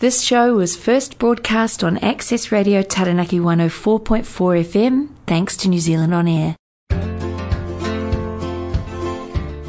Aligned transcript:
This 0.00 0.22
show 0.22 0.54
was 0.54 0.76
first 0.76 1.18
broadcast 1.18 1.84
on 1.84 1.98
Access 1.98 2.50
Radio 2.50 2.80
Taranaki 2.80 3.38
104.4 3.38 4.24
FM, 4.24 5.10
thanks 5.26 5.58
to 5.58 5.68
New 5.68 5.78
Zealand 5.78 6.14
On 6.14 6.26
Air. 6.26 6.56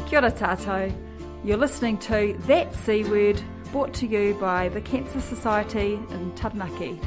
Kia 0.08 0.20
ora 0.20 0.32
tātou. 0.32 0.90
You're 1.44 1.58
listening 1.58 1.98
to 1.98 2.34
That 2.46 2.74
C 2.74 3.04
Word, 3.04 3.42
brought 3.72 3.92
to 3.92 4.06
you 4.06 4.32
by 4.40 4.70
the 4.70 4.80
Cancer 4.80 5.20
Society 5.20 6.00
in 6.08 6.34
Taranaki. 6.34 6.98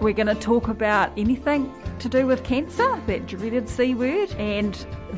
We're 0.00 0.14
going 0.14 0.28
to 0.28 0.36
talk 0.36 0.68
about 0.68 1.10
anything 1.18 1.74
to 1.98 2.08
do 2.08 2.24
with 2.24 2.44
cancer, 2.44 3.02
that 3.08 3.26
dreaded 3.26 3.68
C 3.68 3.96
word, 3.96 4.30
and 4.34 4.74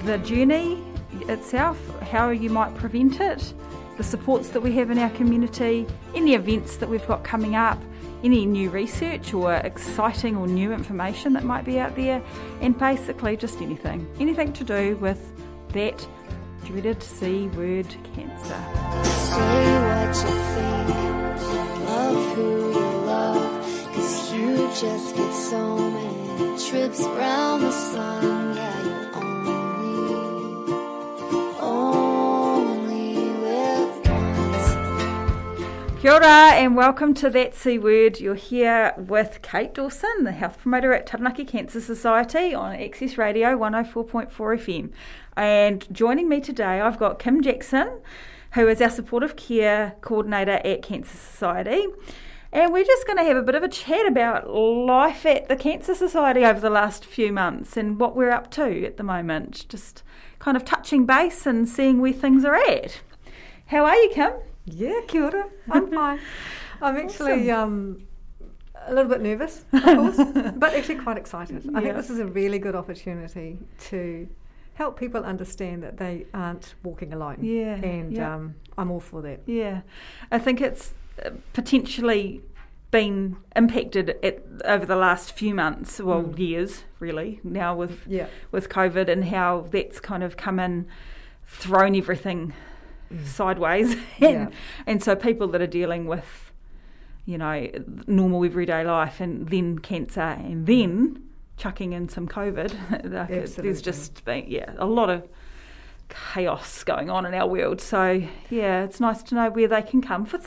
the 0.07 0.16
journey 0.16 0.82
itself, 1.29 1.79
how 2.00 2.30
you 2.30 2.48
might 2.48 2.75
prevent 2.77 3.21
it, 3.21 3.53
the 3.96 4.02
supports 4.04 4.50
that 4.50 4.61
we 4.61 4.72
have 4.72 4.90
in 4.90 4.98
our 4.98 5.11
community, 5.11 5.86
any 6.14 6.34
events 6.34 6.77
that 6.77 6.88
we've 6.88 7.06
got 7.06 7.24
coming 7.24 7.54
up, 7.54 7.79
any 8.24 8.46
new 8.46 8.70
research 8.70 9.34
or 9.34 9.55
exciting 9.55 10.37
or 10.37 10.46
new 10.46 10.73
information 10.73 11.32
that 11.34 11.45
might 11.45 11.65
be 11.65 11.78
out 11.78 11.95
there, 11.96 12.23
and 12.60 12.78
basically 12.78 13.37
just 13.37 13.60
anything. 13.60 14.06
Anything 14.20 14.52
to 14.55 14.65
do 14.65 14.96
with 14.96 15.32
that 15.73 16.06
dreaded 16.65 17.02
C 17.02 17.48
word 17.48 17.88
cancer. 18.15 18.60
Say 19.05 19.80
what 19.82 20.15
you 20.16 20.30
think, 20.54 21.88
love 21.88 22.37
who 22.37 22.70
you 22.70 22.90
love, 23.04 23.95
cause 23.95 24.32
you 24.32 24.56
just 24.80 25.16
get 25.16 25.32
so 25.34 25.77
many 25.90 26.68
trips 26.68 27.01
around 27.01 27.62
the 27.62 27.73
sun. 27.73 28.56
Yeah, 28.56 29.12
Kia 36.02 36.15
ora 36.15 36.55
and 36.55 36.77
welcome 36.77 37.15
to 37.15 37.30
That 37.30 37.55
C 37.55 37.79
Word. 37.79 38.19
You're 38.19 38.34
here 38.34 38.93
with 38.97 39.38
Kate 39.41 39.73
Dawson, 39.73 40.24
the 40.24 40.33
health 40.33 40.59
promoter 40.59 40.93
at 40.93 41.06
Taranaki 41.06 41.45
Cancer 41.45 41.80
Society 41.80 42.52
on 42.52 42.74
Access 42.74 43.16
Radio 43.16 43.57
104.4 43.57 44.29
FM. 44.29 44.91
And 45.37 45.87
joining 45.95 46.29
me 46.29 46.41
today, 46.41 46.80
I've 46.80 46.99
got 46.99 47.21
Kim 47.21 47.41
Jackson, 47.41 48.01
who 48.54 48.66
is 48.66 48.80
our 48.80 48.91
supportive 48.91 49.37
care 49.37 49.95
coordinator 50.01 50.60
at 50.65 50.82
Cancer 50.82 51.16
Society. 51.16 51.87
And 52.52 52.73
we're 52.73 52.82
just 52.82 53.07
going 53.07 53.19
to 53.19 53.24
have 53.24 53.37
a 53.37 53.43
bit 53.43 53.54
of 53.54 53.63
a 53.63 53.69
chat 53.69 54.04
about 54.04 54.52
life 54.52 55.24
at 55.24 55.48
the 55.48 55.54
Cancer 55.54 55.95
Society 55.95 56.45
over 56.45 56.59
the 56.59 56.69
last 56.69 57.04
few 57.04 57.32
months 57.32 57.76
and 57.76 58.01
what 58.01 58.16
we're 58.16 58.32
up 58.32 58.51
to 58.51 58.85
at 58.85 58.96
the 58.96 59.04
moment. 59.04 59.66
Just 59.69 60.02
kind 60.41 60.57
of 60.57 60.65
touching 60.65 61.07
base 61.07 61.46
and 61.46 61.69
seeing 61.69 62.01
where 62.01 62.13
things 62.13 62.45
are 62.45 62.57
at. 62.57 63.02
How 63.66 63.85
are 63.85 63.95
you, 63.95 64.10
Kim? 64.12 64.32
Yeah, 64.65 65.00
kia 65.06 65.25
ora. 65.25 65.49
I'm 65.71 65.91
fine. 66.00 66.21
I'm 66.81 66.97
actually 66.97 67.50
um, 67.50 68.03
a 68.87 68.93
little 68.94 69.10
bit 69.10 69.21
nervous, 69.21 69.65
of 69.72 69.82
course, 69.82 70.16
but 70.56 70.75
actually 70.75 70.97
quite 70.97 71.16
excited. 71.16 71.69
I 71.75 71.78
Yeah. 71.78 71.81
think 71.84 71.97
this 71.97 72.10
is 72.10 72.19
a 72.19 72.27
really 72.27 72.59
good 72.59 72.75
opportunity 72.75 73.59
to 73.91 74.28
help 74.75 74.99
people 74.99 75.22
understand 75.25 75.82
that 75.82 75.97
they 75.99 76.27
aren't 76.32 76.75
walking 76.82 77.12
alone. 77.12 77.38
Yeah, 77.41 77.75
And 77.75 78.12
yeah. 78.12 78.34
um, 78.34 78.54
I'm 78.78 78.91
all 78.91 79.00
for 79.00 79.21
that. 79.22 79.41
Yeah, 79.47 79.82
I 80.31 80.38
think 80.38 80.60
it's 80.60 80.93
uh, 81.25 81.31
potentially 81.53 82.41
been 82.91 83.37
impacted 83.56 84.10
at, 84.22 84.43
over 84.65 84.84
the 84.87 84.97
last 84.97 85.32
few 85.32 85.54
months, 85.54 85.99
well, 86.00 86.22
Mm. 86.22 86.38
years 86.38 86.84
really, 87.00 87.41
now 87.43 87.75
with 87.75 88.06
Yeah. 88.06 88.26
with 88.50 88.69
COVID 88.69 89.09
and 89.09 89.25
how 89.26 89.66
that's 89.71 89.99
kind 90.00 90.22
of 90.22 90.37
come 90.37 90.59
in, 90.59 90.87
thrown 91.47 91.94
everything 91.97 92.53
Mm. 93.12 93.27
sideways, 93.27 93.93
and, 94.21 94.50
Yeah. 94.50 94.50
and 94.87 95.03
so 95.03 95.15
people 95.15 95.49
that 95.49 95.60
are 95.60 95.66
dealing 95.66 96.06
with, 96.06 96.53
you 97.27 97.38
know, 97.38 97.69
normal 98.06 98.44
everyday 98.44 98.84
life 98.84 99.21
and 99.21 99.49
then 99.49 99.78
cancer 99.78 100.21
and 100.21 100.66
mm. 100.66 100.66
then 100.66 101.22
chucking 101.56 101.93
in 101.93 102.09
some 102.09 102.27
COVID, 102.27 103.12
like 103.12 103.31
it- 103.31 103.56
there's 103.56 103.82
just 103.82 104.25
been 104.25 104.44
yeah 104.49 104.72
a 104.78 104.87
lot 104.87 105.10
of 105.10 105.28
chaos 106.09 106.84
going 106.84 107.10
on 107.10 107.25
in 107.26 107.34
our 107.34 107.47
world. 107.47 107.81
So 107.81 108.22
yeah, 108.50 108.84
it's 108.84 109.00
nice 109.00 109.22
to 109.25 109.34
know 109.34 109.50
where 109.50 109.69
they 109.69 109.82
can 109.82 110.00
come 110.03 110.25
for 110.26 110.41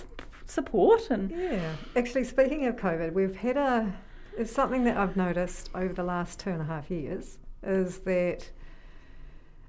support 0.46 1.10
and 1.10 1.32
Yeah. 1.32 1.76
Actually, 1.96 2.24
speaking 2.24 2.66
of 2.68 2.76
COVID, 2.76 3.14
we've 3.14 3.36
had 3.36 3.58
a. 3.58 3.94
It's 4.38 4.52
something 4.52 4.84
that 4.84 4.98
I've 4.98 5.16
noticed 5.16 5.70
over 5.74 5.94
the 5.94 6.04
last 6.04 6.40
two 6.40 6.50
and 6.50 6.62
a 6.62 6.66
half 6.66 6.92
years 6.92 7.38
is 7.64 8.00
that 8.00 8.52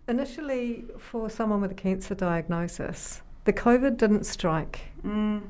initially, 0.09 0.85
for 0.99 1.29
someone 1.31 1.61
with 1.61 1.71
a 1.73 1.75
cancer 1.75 2.15
diagnosis, 2.15 3.23
the 3.45 3.53
COVID 3.53 3.97
didn't 3.97 4.25
strike 4.25 4.81
mm, 5.05 5.41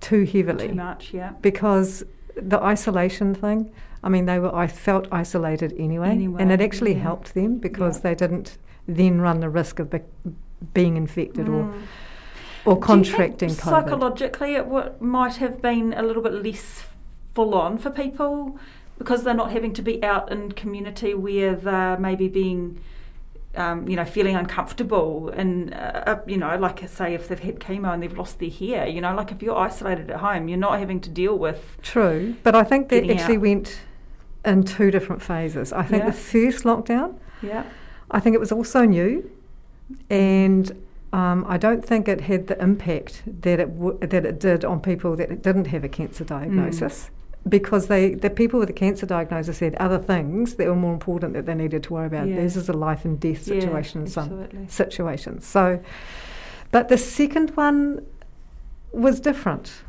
too 0.00 0.24
heavily. 0.24 0.68
too 0.68 0.74
much. 0.74 1.12
Yeah. 1.14 1.32
because 1.40 2.04
the 2.36 2.62
isolation 2.62 3.34
thing 3.34 3.70
i 4.04 4.08
mean 4.08 4.24
they 4.24 4.38
were 4.38 4.54
i 4.54 4.66
felt 4.66 5.06
isolated 5.12 5.74
anyway, 5.76 6.10
Anyway, 6.10 6.40
and 6.40 6.52
it 6.52 6.60
actually 6.60 6.92
yeah. 6.94 7.00
helped 7.00 7.34
them 7.34 7.58
because 7.58 7.96
Yeah. 7.96 8.02
they 8.02 8.14
didn't 8.14 8.56
then 8.86 9.20
run 9.20 9.40
the 9.40 9.48
risk 9.50 9.78
of 9.80 9.90
be- 9.90 10.00
being 10.72 10.96
infected 10.96 11.48
or 11.48 11.64
Mm. 11.64 11.82
or 12.64 12.74
you 12.76 12.80
contracting 12.80 13.48
Psychologically, 13.50 14.54
it 14.54 14.64
w- 14.64 14.90
might 15.00 15.36
have 15.36 15.60
been 15.60 15.92
a 15.94 16.02
little 16.02 16.22
bit 16.22 16.32
less 16.34 16.84
full 17.34 17.54
on 17.54 17.76
for 17.78 17.90
people 17.90 18.58
because 18.96 19.24
they're 19.24 19.34
not 19.34 19.50
having 19.50 19.72
to 19.74 19.82
be 19.82 20.02
out 20.04 20.30
in 20.30 20.52
community 20.52 21.12
where 21.14 21.54
they're 21.54 21.98
maybe 21.98 22.28
being, 22.28 22.78
um, 23.56 23.88
you 23.88 23.96
know, 23.96 24.04
feeling 24.04 24.36
uncomfortable. 24.36 25.28
And, 25.30 25.74
uh, 25.74 25.76
uh, 26.06 26.20
you 26.26 26.36
know, 26.36 26.56
like 26.56 26.82
I 26.82 26.86
say, 26.86 27.14
if 27.14 27.26
they've 27.28 27.38
had 27.38 27.58
chemo 27.58 27.92
and 27.92 28.02
they've 28.02 28.16
lost 28.16 28.38
their 28.38 28.50
hair, 28.50 28.86
you 28.86 29.00
know, 29.00 29.14
like 29.14 29.32
if 29.32 29.42
you're 29.42 29.56
isolated 29.56 30.10
at 30.10 30.18
home, 30.20 30.46
you're 30.48 30.58
not 30.58 30.78
having 30.78 31.00
to 31.00 31.10
deal 31.10 31.36
with. 31.38 31.76
true 31.82 32.36
but 32.44 32.54
i 32.54 32.62
think 32.62 32.88
that 32.90 33.08
actually 33.10 33.36
out. 33.36 33.40
went 33.42 33.80
in 34.44 34.62
two 34.62 34.90
different 34.90 35.20
phases 35.20 35.72
i 35.72 35.82
think 35.82 36.02
Yeah. 36.04 36.10
the 36.10 36.16
first 36.16 36.64
lockdown 36.64 37.18
Yeah. 37.42 37.64
i 38.10 38.20
think 38.20 38.34
it 38.34 38.40
was 38.40 38.52
also 38.52 38.84
new 38.84 39.28
and 40.08 40.70
um, 41.12 41.44
I 41.48 41.56
don't 41.58 41.84
think 41.84 42.06
it 42.06 42.20
had 42.22 42.46
the 42.46 42.56
impact 42.62 43.22
that 43.42 43.58
it 43.58 43.76
w- 43.76 43.98
that 43.98 44.24
it 44.24 44.38
did 44.38 44.64
on 44.64 44.78
people 44.80 45.16
that 45.16 45.42
didn't 45.42 45.66
have 45.66 45.82
a 45.82 45.88
cancer 45.88 46.22
diagnosis, 46.22 47.10
because 47.48 47.86
they 47.88 48.14
the 48.14 48.30
people 48.30 48.60
with 48.60 48.68
a 48.70 48.74
cancer 48.74 49.06
diagnosis 49.06 49.60
had 49.60 49.74
other 49.76 49.98
things 49.98 50.54
that 50.56 50.66
were 50.66 50.76
more 50.76 50.92
important 50.92 51.32
that 51.34 51.46
they 51.46 51.54
needed 51.54 51.82
to 51.84 51.92
worry 51.94 52.06
about. 52.06 52.28
Yeah. 52.28 52.36
This 52.36 52.56
is 52.56 52.68
a 52.68 52.72
life 52.74 53.04
and 53.04 53.18
death 53.18 53.48
Yeah, 53.48 53.60
situation 53.60 54.02
in 54.02 54.06
some 54.06 54.24
absolutely. 54.24 54.68
situations. 54.68 55.46
So, 55.46 55.80
but 56.70 56.88
the 56.88 56.98
second 56.98 57.50
one 57.56 58.04
was 58.92 59.20
different. 59.20 59.82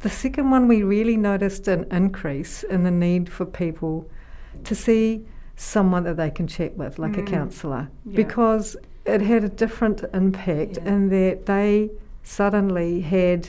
The 0.00 0.10
second 0.10 0.50
one, 0.50 0.68
we 0.68 0.82
really 0.82 1.16
noticed 1.16 1.66
an 1.68 1.86
increase 1.90 2.62
in 2.62 2.82
the 2.84 2.90
need 2.90 3.28
for 3.28 3.44
people 3.46 4.08
to 4.64 4.74
see 4.74 5.26
someone 5.56 6.04
that 6.04 6.16
they 6.16 6.30
can 6.30 6.46
chat 6.46 6.76
with, 6.76 6.98
like 6.98 7.12
Mm. 7.12 7.18
a 7.26 7.30
counsellor, 7.30 7.88
Yeah. 8.04 8.16
because 8.16 8.76
it 9.06 9.20
had 9.22 9.44
a 9.44 9.48
different 9.48 10.04
impact 10.12 10.78
Yeah. 10.78 10.92
in 10.94 11.08
that 11.10 11.46
they 11.46 11.90
suddenly 12.22 13.00
had 13.02 13.48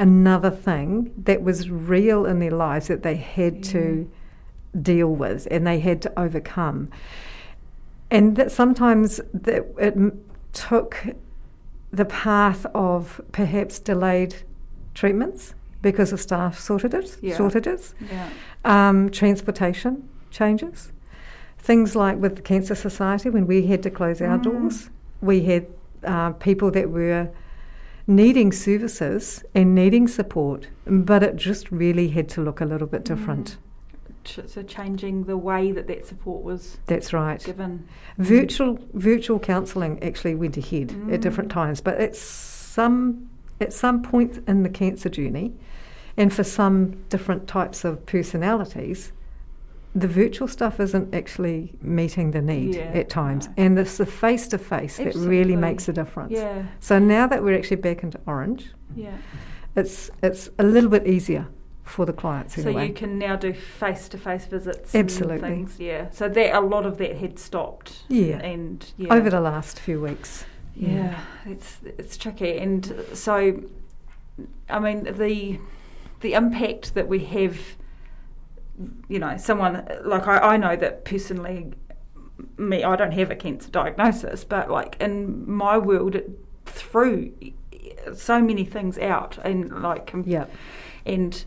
another 0.00 0.50
thing 0.50 1.12
that 1.24 1.42
was 1.42 1.70
real 1.70 2.24
in 2.26 2.38
their 2.40 2.50
lives 2.50 2.88
that 2.88 3.02
they 3.02 3.16
had 3.16 3.62
to 3.62 4.10
deal 4.80 5.14
with 5.14 5.46
and 5.50 5.66
they 5.66 5.78
had 5.78 6.00
to 6.02 6.10
overcome. 6.18 6.88
And 8.10 8.34
that 8.36 8.50
sometimes 8.50 9.20
that 9.34 9.66
it 9.78 9.94
took 10.52 11.06
the 11.92 12.04
path 12.06 12.66
of 12.74 13.20
perhaps 13.30 13.78
delayed 13.78 14.36
treatments 14.94 15.54
because 15.82 16.12
of 16.12 16.20
staff 16.20 16.64
shortages, 16.64 17.18
Yeah. 17.20 17.36
shortages 17.36 17.94
Yeah. 18.10 18.28
um, 18.64 19.10
transportation 19.10 20.08
changes. 20.30 20.92
Things 21.58 21.94
like 21.94 22.16
with 22.18 22.36
the 22.36 22.42
Cancer 22.42 22.74
Society, 22.74 23.28
when 23.28 23.46
we 23.46 23.66
had 23.66 23.82
to 23.82 23.90
close 23.90 24.22
our 24.22 24.38
Mm. 24.38 24.42
doors, 24.42 24.90
we 25.20 25.42
had 25.42 25.66
uh, 26.02 26.30
people 26.32 26.70
that 26.70 26.88
were 26.90 27.28
needing 28.14 28.50
services 28.52 29.44
and 29.54 29.74
needing 29.74 30.08
support, 30.08 30.66
but 30.86 31.22
it 31.22 31.36
just 31.36 31.70
really 31.70 32.08
had 32.08 32.28
to 32.28 32.40
look 32.42 32.60
a 32.60 32.64
little 32.64 32.86
bit 32.88 33.04
different. 33.04 33.56
Ch- 34.24 34.40
So 34.46 34.62
changing 34.62 35.24
the 35.24 35.36
way 35.36 35.70
that 35.72 35.86
that 35.86 36.04
support 36.06 36.42
was 36.42 36.78
That's 36.86 37.12
right. 37.12 37.42
given. 37.42 37.86
Virtual 38.18 38.78
virtual 38.92 39.38
counselling 39.38 40.02
actually 40.02 40.34
went 40.34 40.56
ahead 40.56 40.94
at 41.10 41.20
different 41.20 41.50
Mm. 41.50 41.54
times, 41.54 41.80
but 41.80 41.94
at 41.98 42.16
some 42.16 43.28
at 43.60 43.72
some 43.74 44.02
point 44.02 44.42
in 44.48 44.62
the 44.62 44.70
cancer 44.70 45.10
journey, 45.10 45.52
and 46.16 46.32
for 46.32 46.42
some 46.42 46.96
different 47.10 47.46
types 47.46 47.84
of 47.84 48.04
personalities, 48.06 49.12
the 49.94 50.06
virtual 50.08 50.46
stuff 50.48 50.78
isn't 50.80 51.12
actually 51.14 51.72
meeting 51.82 52.30
the 52.30 52.40
need 52.40 52.74
Yeah, 52.76 52.82
at 52.94 53.08
times, 53.08 53.48
no. 53.48 53.54
and 53.56 53.78
it's 53.78 53.96
the 53.96 54.06
face 54.06 54.46
to 54.48 54.58
face 54.58 54.98
that 54.98 55.14
really 55.16 55.56
makes 55.56 55.88
a 55.88 55.92
difference. 55.92 56.32
Yeah. 56.32 56.64
So 56.80 56.98
now 56.98 57.26
that 57.26 57.42
we're 57.42 57.56
actually 57.58 57.76
back 57.78 58.02
into 58.02 58.20
orange, 58.26 58.70
Yeah. 58.94 59.16
it's 59.74 60.10
it's 60.22 60.48
a 60.58 60.64
little 60.64 60.90
bit 60.90 61.06
easier 61.06 61.48
for 61.82 62.06
the 62.06 62.12
clients 62.12 62.54
So 62.54 62.62
anyway. 62.62 62.86
you 62.88 62.94
can 62.94 63.18
now 63.18 63.34
do 63.34 63.52
face 63.52 64.08
to 64.10 64.18
face 64.18 64.44
visits. 64.44 64.94
Absolutely. 64.94 65.48
And 65.48 65.68
things, 65.68 65.80
yeah. 65.80 66.08
So 66.10 66.28
that 66.28 66.54
a 66.56 66.60
lot 66.60 66.86
of 66.86 66.98
that 66.98 67.16
had 67.16 67.38
stopped. 67.40 68.04
Yeah. 68.08 68.36
And 68.38 68.92
yeah. 68.96 69.12
Over 69.12 69.28
the 69.28 69.40
last 69.40 69.80
few 69.80 70.00
weeks. 70.00 70.44
Yeah, 70.76 71.18
it's 71.44 71.78
it's 71.98 72.16
tricky, 72.16 72.56
and 72.58 72.94
so 73.12 73.60
I 74.68 74.78
mean 74.78 75.02
the 75.18 75.58
the 76.20 76.34
impact 76.34 76.94
that 76.94 77.08
we 77.08 77.18
have. 77.24 77.58
You 79.08 79.18
know, 79.18 79.36
someone 79.36 79.86
like 80.04 80.26
I, 80.26 80.38
I 80.38 80.56
know 80.56 80.76
that 80.76 81.04
personally, 81.04 81.72
me, 82.56 82.82
I 82.84 82.96
don't 82.96 83.12
have 83.12 83.30
a 83.30 83.36
cancer 83.36 83.70
diagnosis, 83.70 84.44
but 84.44 84.70
like 84.70 84.96
in 85.00 85.48
my 85.50 85.76
world, 85.78 86.14
it 86.14 86.30
threw 86.66 87.32
so 88.14 88.40
many 88.40 88.64
things 88.64 88.98
out 88.98 89.38
and 89.44 89.82
like 89.82 90.12
Yeah. 90.24 90.46
and 91.04 91.44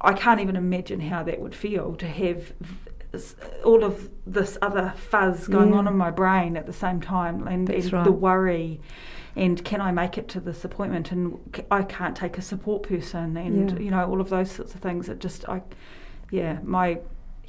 I 0.00 0.12
can't 0.12 0.40
even 0.40 0.56
imagine 0.56 1.00
how 1.00 1.22
that 1.22 1.40
would 1.40 1.54
feel 1.54 1.94
to 1.96 2.06
have 2.06 2.52
all 3.64 3.82
of 3.82 4.10
this 4.26 4.58
other 4.60 4.92
fuzz 4.96 5.48
going 5.48 5.70
Yeah. 5.70 5.76
on 5.78 5.88
in 5.88 5.96
my 5.96 6.10
brain 6.10 6.56
at 6.56 6.66
the 6.66 6.72
same 6.72 7.00
time, 7.00 7.46
and, 7.48 7.68
and 7.70 7.92
right. 7.92 8.04
the 8.04 8.12
worry, 8.12 8.80
and 9.34 9.64
can 9.64 9.80
I 9.80 9.90
make 9.92 10.18
it 10.18 10.28
to 10.28 10.40
this 10.40 10.64
appointment, 10.64 11.12
and 11.12 11.64
I 11.70 11.82
can't 11.82 12.14
take 12.16 12.36
a 12.36 12.42
support 12.42 12.82
person, 12.82 13.36
and 13.38 13.70
Yeah. 13.70 13.78
you 13.78 13.90
know 13.90 14.04
all 14.10 14.20
of 14.20 14.28
those 14.28 14.50
sorts 14.50 14.74
of 14.74 14.80
things. 14.80 15.08
It 15.08 15.18
just 15.18 15.48
I, 15.48 15.62
yeah, 16.30 16.58
my 16.64 16.98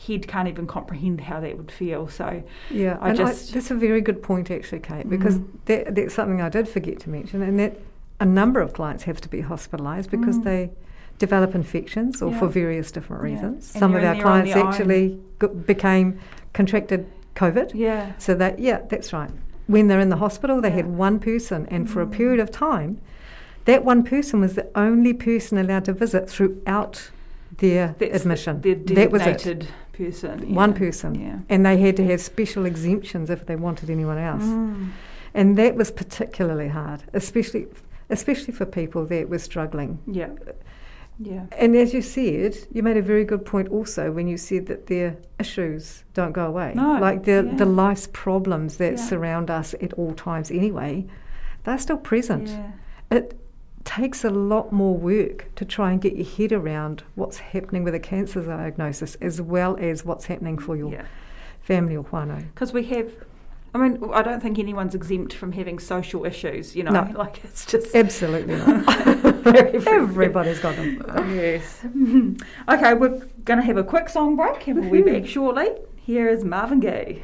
head 0.08 0.28
can't 0.28 0.48
even 0.48 0.68
comprehend 0.68 1.22
how 1.22 1.40
that 1.40 1.58
would 1.58 1.72
feel. 1.72 2.08
So 2.08 2.44
Yeah, 2.70 2.98
I 3.02 3.10
and 3.10 3.18
just- 3.18 3.54
that's 3.54 3.72
a 3.72 3.76
very 3.76 4.02
good 4.02 4.22
point, 4.22 4.52
actually, 4.52 4.80
Kate, 4.80 5.10
because 5.10 5.40
Mm. 5.40 5.46
that, 5.66 5.96
that's 5.96 6.14
something 6.14 6.40
I 6.42 6.50
did 6.50 6.68
forget 6.68 7.00
to 7.02 7.10
mention, 7.10 7.42
and 7.42 7.58
that 7.60 7.80
a 8.20 8.26
number 8.26 8.60
of 8.62 8.74
clients 8.74 9.04
have 9.06 9.20
to 9.22 9.30
be 9.30 9.42
hospitalised 9.42 10.10
because 10.12 10.38
Mm. 10.40 10.44
they 10.44 10.70
develop 11.18 11.56
infections 11.56 12.22
or 12.22 12.30
Yeah. 12.32 12.40
for 12.40 12.48
various 12.48 12.92
different 12.92 13.24
reasons. 13.24 13.74
And 13.74 13.80
Some 13.80 13.96
of 13.96 14.04
our 14.04 14.16
clients 14.16 14.56
actually 14.56 15.20
g- 15.42 15.48
became 15.66 16.20
contracted 16.54 17.08
COVID. 17.36 17.72
yeah, 17.74 18.12
So 18.20 18.36
that, 18.36 18.60
yeah, 18.60 18.80
that's 18.90 19.12
right. 19.14 19.32
When 19.66 19.88
they're 19.88 20.00
in 20.00 20.10
the 20.10 20.18
hospital, 20.18 20.62
they 20.62 20.70
had 20.72 20.86
one 20.96 21.18
person, 21.20 21.68
and 21.72 21.90
for 21.90 22.02
a 22.02 22.06
Mm. 22.06 22.12
period 22.12 22.40
of 22.40 22.52
time, 22.52 23.00
that 23.66 23.84
one 23.84 24.04
person 24.04 24.40
was 24.42 24.54
the 24.56 24.68
only 24.76 25.14
person 25.14 25.58
allowed 25.58 25.86
to 25.86 25.94
visit 25.94 26.30
throughout 26.30 27.10
their 27.58 27.96
that's 27.98 28.22
admission. 28.22 28.62
the, 28.62 28.74
that 28.76 29.12
was 29.12 29.22
it. 29.24 29.68
person, 29.94 30.54
One 30.54 30.74
person. 30.74 31.16
yeah. 31.16 31.40
And 31.50 31.66
they 31.66 31.78
had 31.78 31.96
to 31.98 32.06
have 32.06 32.22
special 32.22 32.66
exemptions 32.66 33.30
if 33.30 33.46
they 33.46 33.56
wanted 33.56 33.90
anyone 33.90 34.18
else. 34.18 34.44
Mm. 34.44 34.92
And 35.34 35.58
that 35.58 35.76
was 35.76 35.92
particularly 35.92 36.70
hard, 36.70 37.04
especially 37.14 37.68
especially 38.10 38.54
for 38.54 38.66
people 38.66 39.06
that 39.08 39.28
were 39.30 39.40
struggling. 39.40 40.00
Yeah. 40.08 40.30
Yeah. 41.20 41.48
And 41.58 41.76
as 41.76 41.94
you 41.94 42.02
said, 42.02 42.56
you 42.72 42.84
made 42.84 42.96
a 42.96 43.02
very 43.02 43.26
good 43.26 43.44
point 43.44 43.70
also 43.70 44.12
when 44.12 44.28
you 44.28 44.38
said 44.38 44.68
that 44.68 44.86
their 44.88 45.18
issues 45.40 46.04
don't 46.14 46.32
go 46.32 46.46
away. 46.46 46.74
No, 46.76 47.00
Like 47.00 47.24
the, 47.24 47.44
yeah. 47.46 47.56
the 47.56 47.66
life's 47.66 48.08
problems 48.14 48.78
that 48.78 48.92
Yeah. 48.94 48.98
surround 49.10 49.50
us 49.50 49.74
at 49.82 49.94
all 49.94 50.14
times 50.14 50.52
anyway, 50.52 51.06
they're 51.64 51.80
still 51.80 51.98
present. 51.98 52.50
Yeah. 52.50 52.72
It 53.18 53.38
takes 53.88 54.24
a 54.26 54.30
lot 54.30 54.72
more 54.74 54.96
work 54.96 55.46
to 55.56 55.64
try 55.64 55.92
and 55.92 56.02
get 56.02 56.16
your 56.18 56.26
head 56.28 56.52
around 56.52 57.04
what's 57.16 57.38
happening 57.38 57.84
with 57.86 57.96
a 57.96 58.00
cancer 58.00 58.44
diagnosis 58.44 59.16
as 59.22 59.42
well 59.42 59.78
as 59.80 60.04
what's 60.04 60.26
happening 60.26 60.58
for 60.58 60.76
your 60.76 60.92
Yeah. 60.92 61.06
family 61.62 61.96
or 61.96 62.04
whānau. 62.04 62.44
Because 62.54 62.74
we 62.74 62.84
have, 62.86 63.10
I 63.74 63.78
mean, 63.78 63.98
I 64.14 64.22
don't 64.22 64.42
think 64.42 64.60
anyone's 64.60 64.94
exempt 64.94 65.34
from 65.34 65.54
having 65.54 65.80
social 65.80 66.26
issues, 66.26 66.76
you 66.76 66.84
know, 66.84 66.92
No. 66.92 67.12
like 67.18 67.44
it's 67.46 67.66
just. 67.66 67.96
Absolutely 67.96 68.56
not. 68.58 68.84
Very, 69.48 69.78
very- 69.80 70.02
Everybody's 70.04 70.60
got 70.60 70.76
them. 70.76 71.02
Yes. 71.34 71.80
okay, 72.70 72.94
we're 72.94 73.20
going 73.46 73.60
to 73.60 73.66
have 73.66 73.78
a 73.78 73.84
quick 73.84 74.10
song 74.10 74.36
break 74.36 74.68
and 74.68 74.82
we'll 74.82 74.92
be 74.92 75.02
back 75.20 75.26
shortly. 75.26 75.70
Here 75.96 76.28
is 76.28 76.44
Marvin 76.44 76.82
Gaye. 76.82 77.24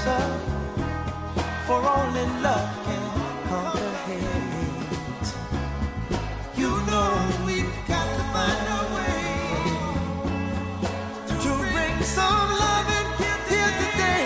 answer, 0.00 0.24
for 1.66 1.80
only 1.82 2.24
love 2.42 2.70
can 2.84 3.02
conquer 3.48 3.90
hate. 4.06 5.28
You 6.56 6.70
know 6.88 7.10
we've 7.44 7.78
got 7.86 8.06
to 8.16 8.22
find 8.32 8.66
a 8.78 8.82
way 8.96 9.22
to 11.42 11.50
bring 11.72 11.96
some 12.02 12.48
loving 12.64 13.08
here 13.50 13.72
today. 13.82 14.24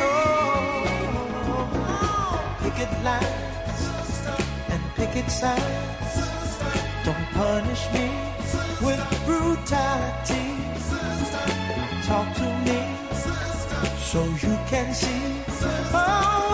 Oh, 0.00 0.84
picket 2.62 2.92
lines 3.02 3.82
and 4.68 4.82
picket 4.94 5.28
signs. 5.30 6.14
Don't 7.04 7.26
punish 7.34 7.82
me 7.92 8.06
with 8.82 9.02
brutality. 9.26 10.46
Talk 12.06 12.28
to 12.36 12.48
me 12.64 13.05
so 14.06 14.22
you 14.40 14.56
can 14.68 14.94
see 14.94 15.42
oh. 15.92 16.45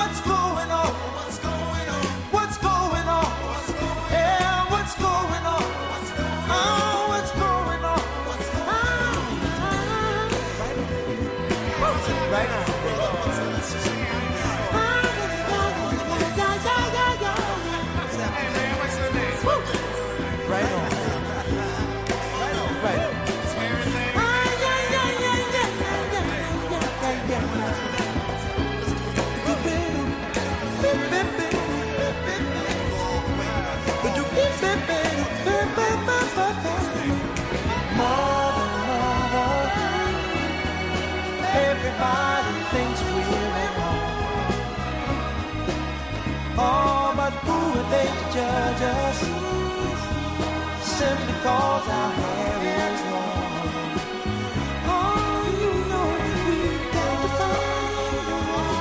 Judge 48.34 48.82
us? 48.82 49.18
Simply 50.82 51.34
cause 51.44 51.88
our 51.88 52.12
hair 52.20 52.58
is 52.80 53.00
long. 53.12 53.92
Oh, 54.88 55.42
you 55.62 55.72
know 55.90 56.08
we've 56.46 56.88
got 56.96 57.16
to 57.22 57.28
find 57.38 58.28
a 58.32 58.40
way. 58.48 58.72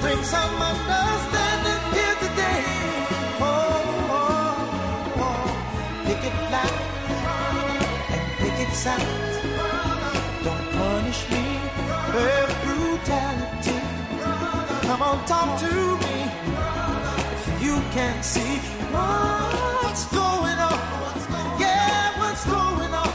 Bring 0.00 0.22
some 0.22 0.54
understanding 0.70 1.82
here 1.96 2.16
today. 2.24 2.62
Oh, 3.40 4.14
oh, 4.18 5.24
oh. 5.26 5.46
Pick 6.06 6.22
it 6.30 6.36
loud 6.54 6.80
and 8.14 8.26
pick 8.40 8.56
it 8.64 8.72
sound. 8.74 9.08
Don't 10.44 10.66
punish 10.78 11.20
me 11.32 11.44
with 12.14 12.50
brutality. 12.64 13.78
Come 14.86 15.02
on, 15.02 15.18
talk 15.26 15.58
to 15.60 15.72
me. 16.06 16.27
You 17.88 17.94
can 17.94 18.22
see 18.22 18.58
what's 18.92 20.04
going 20.12 20.58
on. 20.58 20.78
Yeah, 21.58 22.20
what's 22.20 22.44
going 22.44 22.92
on? 22.92 23.07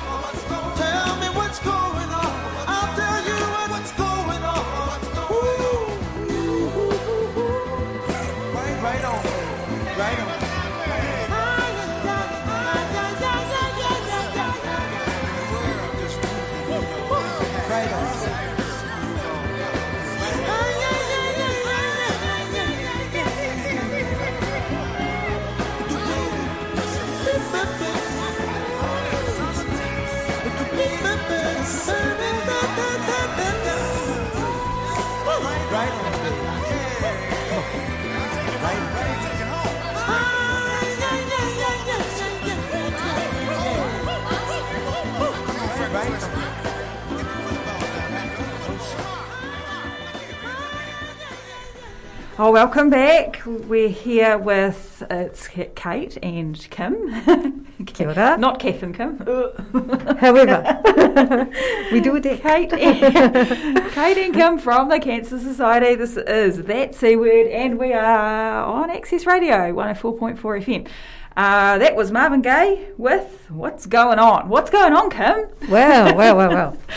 Oh, 52.39 52.51
welcome 52.51 52.89
back. 52.89 53.43
We're 53.45 53.89
here 53.89 54.39
with 54.39 55.03
it's 55.11 55.47
Kate 55.75 56.17
and 56.23 56.67
Kim. 56.71 57.67
Kia 57.85 58.07
ora. 58.07 58.37
Not 58.39 58.59
Kath 58.59 58.81
and 58.81 58.95
Kim. 58.95 59.21
Uh. 59.27 60.15
However, 60.15 60.79
we 61.91 61.99
do 61.99 62.15
it. 62.15 62.41
Kate 62.41 62.73
and, 62.73 63.91
Kate 63.91 64.17
and 64.17 64.33
Kim 64.33 64.57
from 64.57 64.89
the 64.89 64.99
Cancer 64.99 65.37
Society. 65.37 65.93
This 65.93 66.17
is 66.17 66.63
That 66.63 66.95
C 66.95 67.15
Word, 67.15 67.45
and 67.51 67.77
we 67.77 67.93
are 67.93 68.65
on 68.65 68.89
Access 68.89 69.27
Radio 69.27 69.71
104.4 69.71 70.39
FM. 70.39 70.87
Uh, 71.35 71.77
that 71.79 71.95
was 71.95 72.11
Marvin 72.11 72.41
Gaye 72.41 72.89
with 72.97 73.47
What's 73.49 73.85
Going 73.87 74.19
On? 74.19 74.49
What's 74.49 74.69
going 74.69 74.93
on, 74.93 75.09
Kim? 75.09 75.47
Well, 75.69 76.15
well, 76.15 76.35
well, 76.37 76.49
well. 76.49 76.77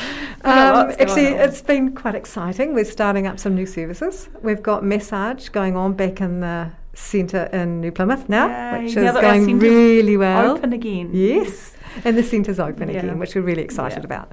Um, 0.45 0.93
actually, 1.00 1.25
it's 1.26 1.61
been 1.61 1.93
quite 1.93 2.14
exciting. 2.14 2.73
We're 2.73 2.85
starting 2.85 3.26
up 3.26 3.40
some 3.40 3.57
new 3.57 3.66
services. 3.66 4.28
We've 4.43 4.62
got 4.62 4.85
massage 4.85 5.49
going 5.49 5.75
on 5.75 5.95
back 5.95 6.21
in 6.21 6.38
the 6.38 6.71
centre 6.95 7.49
in 7.52 7.81
New 7.81 7.90
Plymouth 7.90 8.28
now, 8.28 8.76
Yay, 8.76 8.85
which 8.85 8.95
now 8.95 9.16
is 9.16 9.21
going 9.21 9.59
really 9.59 10.16
well. 10.16 10.52
Open 10.52 10.73
again. 10.73 11.11
Yes, 11.12 11.75
and 12.05 12.16
the 12.16 12.23
centre's 12.23 12.61
open 12.61 12.88
Yeah. 12.90 12.99
again, 13.00 13.19
which 13.19 13.35
we're 13.35 13.40
really 13.43 13.62
excited 13.62 13.99
Yeah. 13.99 14.05
about. 14.05 14.33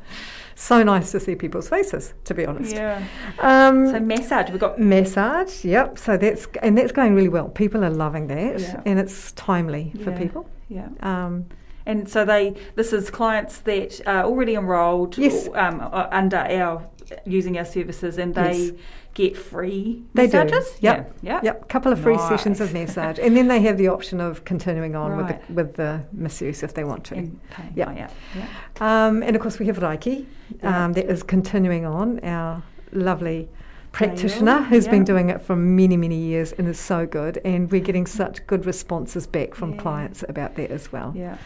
So 0.55 0.83
nice 0.83 1.11
to 1.11 1.19
see 1.19 1.35
people's 1.35 1.67
faces, 1.69 2.13
to 2.25 2.33
be 2.33 2.45
honest. 2.45 2.73
Yeah. 2.75 3.03
Um, 3.39 3.87
So 3.87 3.99
massage. 3.99 4.49
We've 4.49 4.59
got 4.59 4.79
massage, 4.79 5.65
yep. 5.65 5.97
So 5.97 6.17
that's 6.17 6.47
and 6.61 6.77
that's 6.77 6.91
going 6.91 7.15
really 7.15 7.29
well. 7.29 7.49
People 7.49 7.83
are 7.83 7.89
loving 7.89 8.27
that, 8.27 8.59
Yeah. 8.59 8.81
and 8.85 8.99
it's 8.99 9.31
timely 9.33 9.93
for 10.03 10.11
Yeah. 10.11 10.17
people. 10.17 10.45
yeah. 10.69 10.87
Um, 11.01 11.45
And 11.85 12.07
so 12.07 12.23
they, 12.23 12.53
this 12.75 12.93
is 12.93 13.09
clients 13.09 13.59
that 13.59 13.99
are 14.07 14.23
already 14.23 14.55
enrolled 14.55 15.17
Yes. 15.17 15.49
um, 15.53 15.81
uh, 15.81 16.07
under 16.11 16.37
our 16.37 16.81
using 17.25 17.57
our 17.57 17.65
services, 17.65 18.17
and 18.17 18.33
they 18.35 18.53
Yes. 18.57 18.71
get 19.13 19.37
free 19.37 20.03
They 20.13 20.27
do. 20.27 20.37
massages. 20.37 20.77
Yep. 20.81 21.13
Yeah. 21.21 21.31
yeah. 21.33 21.39
Yep, 21.43 21.61
A 21.63 21.65
couple 21.65 21.91
of 21.91 21.99
free 21.99 22.17
sessions 22.17 22.59
of 22.61 22.73
massage, 22.73 23.19
and 23.19 23.35
then 23.37 23.47
they 23.47 23.61
have 23.61 23.77
the 23.77 23.87
option 23.89 24.19
of 24.21 24.43
continuing 24.45 24.95
on 24.95 25.11
Right. 25.11 25.17
with 25.17 25.47
the, 25.47 25.53
with 25.53 25.73
the 25.75 26.01
masseuse 26.13 26.63
if 26.63 26.73
they 26.73 26.83
want 26.83 27.03
to. 27.05 27.15
And. 27.15 27.39
Yeah. 27.75 27.89
Oh, 27.89 27.93
yeah. 27.95 28.09
Yeah. 28.35 29.07
Um, 29.07 29.23
and 29.23 29.35
of 29.35 29.41
course, 29.41 29.59
we 29.59 29.65
have 29.67 29.77
Reiki 29.79 30.25
Yeah. 30.61 30.85
um, 30.85 30.93
that 30.93 31.05
is 31.09 31.23
continuing 31.23 31.85
on. 31.85 32.19
Our 32.23 32.63
lovely 32.91 33.49
practitioner 33.91 34.63
who's 34.63 34.87
been 34.87 35.03
doing 35.03 35.29
it 35.29 35.39
for 35.41 35.55
many, 35.55 35.95
many 35.97 36.15
years 36.17 36.51
and 36.53 36.67
is 36.67 36.79
so 36.79 37.05
good, 37.05 37.39
and 37.45 37.71
we're 37.71 37.79
getting 37.81 38.07
such 38.07 38.45
good 38.47 38.65
responses 38.65 39.27
back 39.27 39.53
from 39.53 39.73
Yeah. 39.73 39.81
clients 39.81 40.23
about 40.27 40.55
that 40.55 40.71
as 40.71 40.91
well. 40.91 41.13
Yeah. 41.15 41.37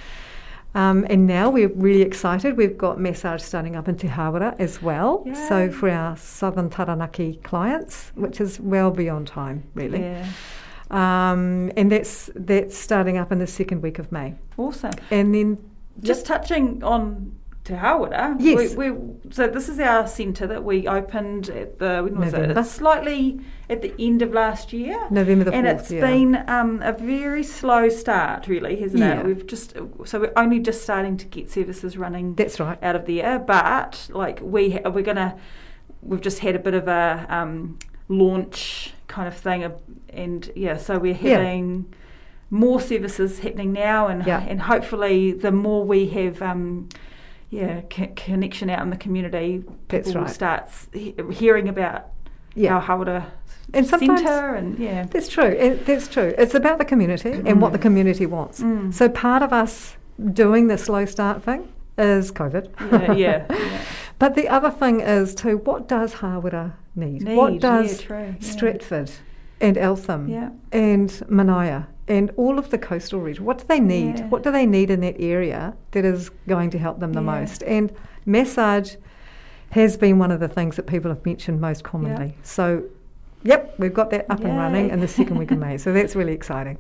Um, 0.78 1.08
and 1.10 1.26
now 1.26 1.50
we're 1.50 1.70
really 1.70 2.04
excited. 2.04 2.56
We've 2.56 2.78
got 2.78 3.00
massage 3.00 3.42
starting 3.42 3.76
up 3.76 3.88
in 3.88 3.98
Te 3.98 4.08
Hāwera 4.08 4.56
as 4.60 4.80
well. 4.80 5.26
So 5.48 5.72
for 5.72 5.90
our 5.90 6.16
Southern 6.16 6.70
Taranaki 6.70 7.40
clients, 7.44 8.12
which 8.14 8.40
is 8.40 8.60
well 8.60 8.92
beyond 8.92 9.26
time, 9.26 9.64
really. 9.74 10.02
Yeah. 10.02 10.28
Um, 10.92 11.72
and 11.76 11.92
that's 11.92 12.30
that's 12.36 12.78
starting 12.78 13.18
up 13.18 13.32
in 13.32 13.40
the 13.40 13.48
second 13.48 13.82
week 13.82 13.98
of 13.98 14.12
May. 14.12 14.36
Awesome. 14.56 14.94
And 15.10 15.34
then 15.34 15.58
Just 16.02 16.28
touching 16.28 16.84
on 16.84 17.36
Te 17.68 17.74
Hāwera. 17.74 18.34
Yes. 18.40 18.76
We, 18.78 18.92
we, 18.92 19.14
so 19.30 19.48
this 19.48 19.68
is 19.68 19.78
our 19.78 20.08
centre 20.08 20.48
that 20.48 20.64
we 20.64 20.88
opened 20.88 21.50
at 21.50 21.80
the 21.80 22.02
when 22.02 22.18
was 22.18 22.32
November. 22.32 22.62
it? 22.62 22.64
Slightly 22.64 23.42
at 23.70 23.82
the 23.82 23.94
end 24.00 24.22
of 24.22 24.32
last 24.34 24.72
year. 24.72 24.98
November 25.12 25.44
the 25.44 25.54
and 25.54 25.68
4th. 25.68 25.80
it's 25.80 25.92
yeah. 25.92 26.00
been 26.00 26.50
um, 26.50 26.82
a 26.82 26.94
very 26.94 27.44
slow 27.44 27.90
start, 27.90 28.48
really, 28.48 28.78
hasn't 28.80 29.02
Yeah. 29.02 29.20
it? 29.20 29.26
We've 29.26 29.46
just 29.46 29.76
so 30.06 30.20
we're 30.22 30.32
only 30.38 30.60
just 30.60 30.82
starting 30.82 31.18
to 31.18 31.26
get 31.26 31.52
services 31.52 31.98
running 31.98 32.36
That's 32.36 32.58
right. 32.58 32.82
out 32.82 32.96
of 32.96 33.06
there, 33.06 33.38
but 33.38 34.08
like 34.14 34.40
we 34.42 34.70
ha- 34.72 34.90
we're 34.90 35.04
gonna 35.04 35.38
we've 36.02 36.22
just 36.22 36.40
had 36.40 36.56
a 36.56 36.60
bit 36.60 36.74
of 36.74 36.88
a 36.88 37.26
um, 37.28 37.80
launch 38.08 38.94
kind 39.10 39.28
of 39.28 39.36
thing, 39.36 39.70
and 40.10 40.50
yeah, 40.56 40.78
so 40.78 40.98
we're 41.00 41.14
Yeah. 41.16 41.40
having 41.40 41.94
more 42.50 42.80
services 42.80 43.40
happening 43.40 43.74
now, 43.74 44.08
and 44.08 44.26
Yeah. 44.26 44.40
and 44.48 44.62
hopefully 44.62 45.34
the 45.34 45.52
more 45.52 45.84
we 45.84 46.08
have. 46.08 46.42
Um, 46.42 46.88
yeah, 47.50 47.82
co- 47.90 48.12
connection 48.16 48.70
out 48.70 48.82
in 48.82 48.90
the 48.90 48.98
community. 48.98 49.64
That's 49.88 50.08
People 50.10 50.22
right. 50.24 50.30
start 50.34 50.64
s- 50.64 50.88
he- 50.94 51.16
hearing 51.32 51.68
about 51.70 52.06
Yeah. 52.56 52.76
our 52.76 52.82
Hāwera 52.82 53.26
And 53.74 53.86
sometimes- 53.86 54.22
centre, 54.22 54.56
and 54.56 54.78
yeah, 54.80 55.06
That's 55.10 55.28
true. 55.28 55.44
It, 55.46 55.86
that's 55.86 56.08
true. 56.08 56.34
It's 56.38 56.56
about 56.56 56.78
the 56.78 56.86
community 56.86 57.32
and 57.46 57.62
what 57.62 57.72
the 57.74 57.80
community 57.80 58.26
wants. 58.26 58.62
Mm. 58.62 58.94
So 58.94 59.08
part 59.10 59.44
of 59.44 59.52
us 59.54 59.98
doing 60.34 60.68
the 60.68 60.78
slow 60.78 61.06
start 61.06 61.44
thing 61.44 61.68
is 61.98 62.32
COVID. 62.32 62.70
yeah, 62.92 63.12
yeah, 63.14 63.46
yeah. 63.50 63.80
But 64.20 64.34
the 64.34 64.48
other 64.50 64.72
thing 64.72 65.00
is 65.02 65.36
too, 65.36 65.58
what 65.60 65.88
does 65.88 66.16
Hāwera 66.16 66.74
need? 66.96 67.22
need. 67.24 67.36
what 67.38 67.60
does 67.60 68.02
yeah, 68.02 68.08
true, 68.08 68.18
yeah. 68.26 68.34
Stratford 68.40 69.12
and 69.62 69.78
Eltham 69.78 70.52
and 70.72 71.10
Manaia 71.30 71.86
and 72.08 72.32
all 72.38 72.58
of 72.58 72.70
the 72.70 72.78
coastal 72.78 73.20
region, 73.20 73.44
what 73.46 73.58
do 73.58 73.66
they 73.68 73.80
need? 73.80 74.20
Yeah. 74.20 74.28
What 74.30 74.44
do 74.44 74.52
they 74.52 74.66
need 74.66 74.90
in 74.90 75.02
that 75.02 75.20
area 75.20 75.76
that 75.92 76.06
is 76.06 76.30
going 76.48 76.70
to 76.72 76.78
help 76.78 77.00
them 77.00 77.14
the 77.14 77.22
Yeah. 77.22 77.40
most? 77.40 77.64
And 77.64 77.92
massage 78.26 78.96
has 79.72 79.98
been 79.98 80.18
one 80.18 80.32
of 80.32 80.40
the 80.40 80.48
things 80.48 80.76
that 80.78 80.88
people 80.88 81.12
have 81.12 81.26
mentioned 81.26 81.60
most 81.60 81.84
commonly. 81.84 82.36
So, 82.44 82.84
yep, 83.44 83.76
we've 83.78 83.94
got 83.94 84.10
that 84.12 84.26
up 84.30 84.40
and 84.44 84.58
running 84.58 84.88
Yay. 84.88 84.92
in 84.94 85.00
the 85.02 85.08
second 85.08 85.38
week 85.38 85.52
of 85.52 85.58
May. 85.60 85.78
So 85.78 85.92
that's 85.92 86.16
really 86.16 86.34
exciting. 86.34 86.78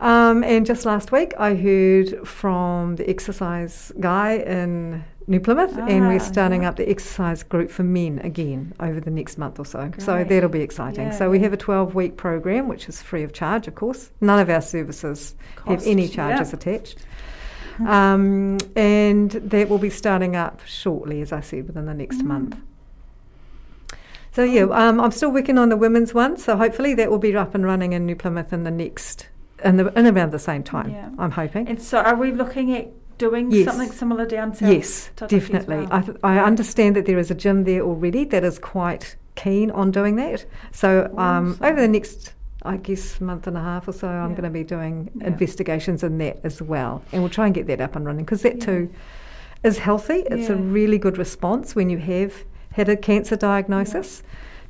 Um, 0.00 0.42
and 0.42 0.66
just 0.66 0.84
last 0.84 1.12
week, 1.12 1.32
I 1.38 1.54
heard 1.54 2.26
from 2.26 2.96
the 2.96 3.08
exercise 3.08 3.92
guy 4.00 4.32
in 4.38 5.04
New 5.26 5.40
Plymouth, 5.40 5.76
and 5.76 6.04
Ah, 6.04 6.08
we're 6.08 6.18
starting 6.20 6.62
yeah. 6.62 6.68
up 6.70 6.76
the 6.76 6.88
exercise 6.88 7.42
group 7.42 7.70
for 7.70 7.82
men 7.84 8.18
again 8.24 8.72
over 8.80 9.00
the 9.00 9.10
next 9.10 9.38
month 9.38 9.58
or 9.58 9.64
so. 9.64 9.90
So 9.98 10.24
that'll 10.24 10.48
be 10.48 10.60
exciting. 10.62 11.06
Yeah, 11.06 11.10
so 11.18 11.30
we 11.30 11.38
have 11.40 11.52
a 11.52 11.56
12 11.56 11.94
week 11.94 12.16
program, 12.16 12.68
which 12.68 12.88
is 12.88 13.00
free 13.00 13.22
of 13.22 13.32
charge, 13.32 13.68
of 13.68 13.74
course. 13.74 14.10
None 14.20 14.40
of 14.40 14.50
our 14.50 14.60
services 14.60 15.34
have 15.66 15.78
Cost, 15.78 15.86
any 15.86 16.06
yeah. 16.06 16.14
charges 16.14 16.52
attached. 16.52 16.98
Um, 17.86 18.58
and 18.76 19.30
that 19.30 19.68
will 19.68 19.78
be 19.78 19.90
starting 19.90 20.36
up 20.36 20.60
shortly, 20.66 21.20
as 21.22 21.32
I 21.32 21.40
said, 21.40 21.66
within 21.68 21.86
the 21.86 21.94
next 21.94 22.18
Mm. 22.18 22.24
month. 22.26 22.56
So 24.32 24.42
yeah, 24.44 24.62
um, 24.64 25.00
I'm 25.00 25.10
still 25.10 25.30
working 25.30 25.58
on 25.58 25.68
the 25.68 25.76
women's 25.76 26.14
one. 26.14 26.36
So 26.36 26.56
hopefully 26.56 26.94
that 26.94 27.10
will 27.10 27.18
be 27.18 27.34
up 27.36 27.54
and 27.54 27.64
running 27.64 27.92
in 27.92 28.06
New 28.06 28.16
Plymouth 28.16 28.52
in 28.52 28.64
the 28.64 28.70
next, 28.70 29.28
in, 29.64 29.76
the, 29.76 29.92
in 29.98 30.06
around 30.06 30.32
the 30.32 30.38
same 30.38 30.62
time. 30.62 30.90
Yeah. 30.90 31.10
I'm 31.18 31.32
hoping. 31.32 31.68
And 31.68 31.80
so, 31.82 31.98
are 31.98 32.14
we 32.16 32.32
looking 32.32 32.74
at 32.74 32.90
doing 33.26 33.50
Yes. 33.52 33.66
something 33.68 33.90
similar 34.02 34.26
down 34.26 34.48
south? 34.54 34.72
Yes, 34.72 35.10
definitely. 35.16 35.76
well? 35.78 35.88
I, 35.98 36.00
th- 36.06 36.18
I 36.24 36.38
understand 36.50 36.96
that 36.96 37.06
there 37.06 37.18
is 37.24 37.30
a 37.30 37.34
gym 37.44 37.64
there 37.64 37.82
already 37.82 38.24
that 38.32 38.42
is 38.50 38.58
quite 38.58 39.16
keen 39.36 39.70
on 39.70 39.90
doing 39.98 40.16
that. 40.16 40.44
So 40.72 40.88
um, 41.16 41.56
over 41.62 41.80
the 41.80 41.88
next, 41.88 42.34
I 42.64 42.76
guess, 42.88 43.20
month 43.20 43.46
and 43.46 43.56
a 43.56 43.60
half 43.70 43.86
or 43.88 43.92
so, 43.92 44.08
I'm 44.08 44.30
Yeah. 44.30 44.36
going 44.38 44.48
to 44.52 44.56
be 44.60 44.64
doing 44.64 44.94
Yeah. 45.14 45.28
investigations 45.28 46.02
in 46.02 46.18
that 46.18 46.36
as 46.44 46.60
well, 46.60 47.02
and 47.12 47.22
we'll 47.22 47.30
try 47.40 47.46
and 47.46 47.54
get 47.54 47.66
that 47.68 47.80
up 47.80 47.94
and 47.96 48.04
running 48.04 48.24
because 48.24 48.42
that 48.42 48.56
Yeah. 48.58 48.66
too 48.66 48.90
is 49.62 49.78
healthy. 49.78 50.20
It's 50.34 50.48
a 50.50 50.56
really 50.56 50.98
good 50.98 51.16
response 51.18 51.76
when 51.76 51.88
you 51.90 51.98
have 51.98 52.32
had 52.72 52.88
a 52.88 52.96
cancer 52.96 53.36
diagnosis. 53.36 54.22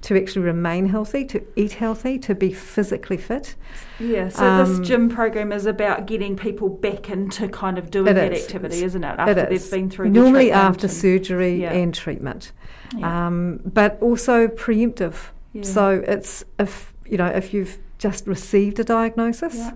To 0.03 0.17
actually 0.21 0.43
remain 0.43 0.87
healthy, 0.87 1.25
to 1.27 1.41
eat 1.55 1.75
healthy, 1.75 2.19
to 2.19 2.35
be 2.35 2.53
physically 2.53 3.17
fit. 3.17 3.55
Yeah, 4.01 4.31
so 4.31 4.45
Um, 4.45 4.79
this 4.81 4.89
gym 4.89 5.09
program 5.09 5.53
is 5.53 5.65
about 5.65 6.07
getting 6.07 6.35
people 6.37 6.69
back 6.69 7.09
into 7.09 7.47
kind 7.49 7.79
of 7.79 7.89
doing 7.89 8.13
that 8.17 8.33
is. 8.33 8.43
activity, 8.43 8.83
isn't 8.83 9.05
it? 9.05 9.13
It 9.13 9.19
After 9.21 9.47
is. 9.49 9.71
they've 9.71 9.81
been 9.81 9.91
through 9.91 10.11
normally 10.11 10.51
after 10.51 10.87
and- 10.87 10.93
surgery 10.93 11.55
Yeah. 11.63 11.73
and 11.73 11.95
treatment. 11.95 12.51
Yeah. 12.97 13.27
um, 13.29 13.61
but 13.65 13.97
also 14.03 14.49
preemptive. 14.49 15.15
Yeah. 15.53 15.63
So 15.63 16.03
it's 16.07 16.45
if 16.59 16.93
you 17.07 17.17
know 17.17 17.27
if 17.29 17.55
you've 17.55 17.79
just 17.99 18.27
received 18.27 18.81
a 18.81 18.85
diagnosis, 18.85 19.71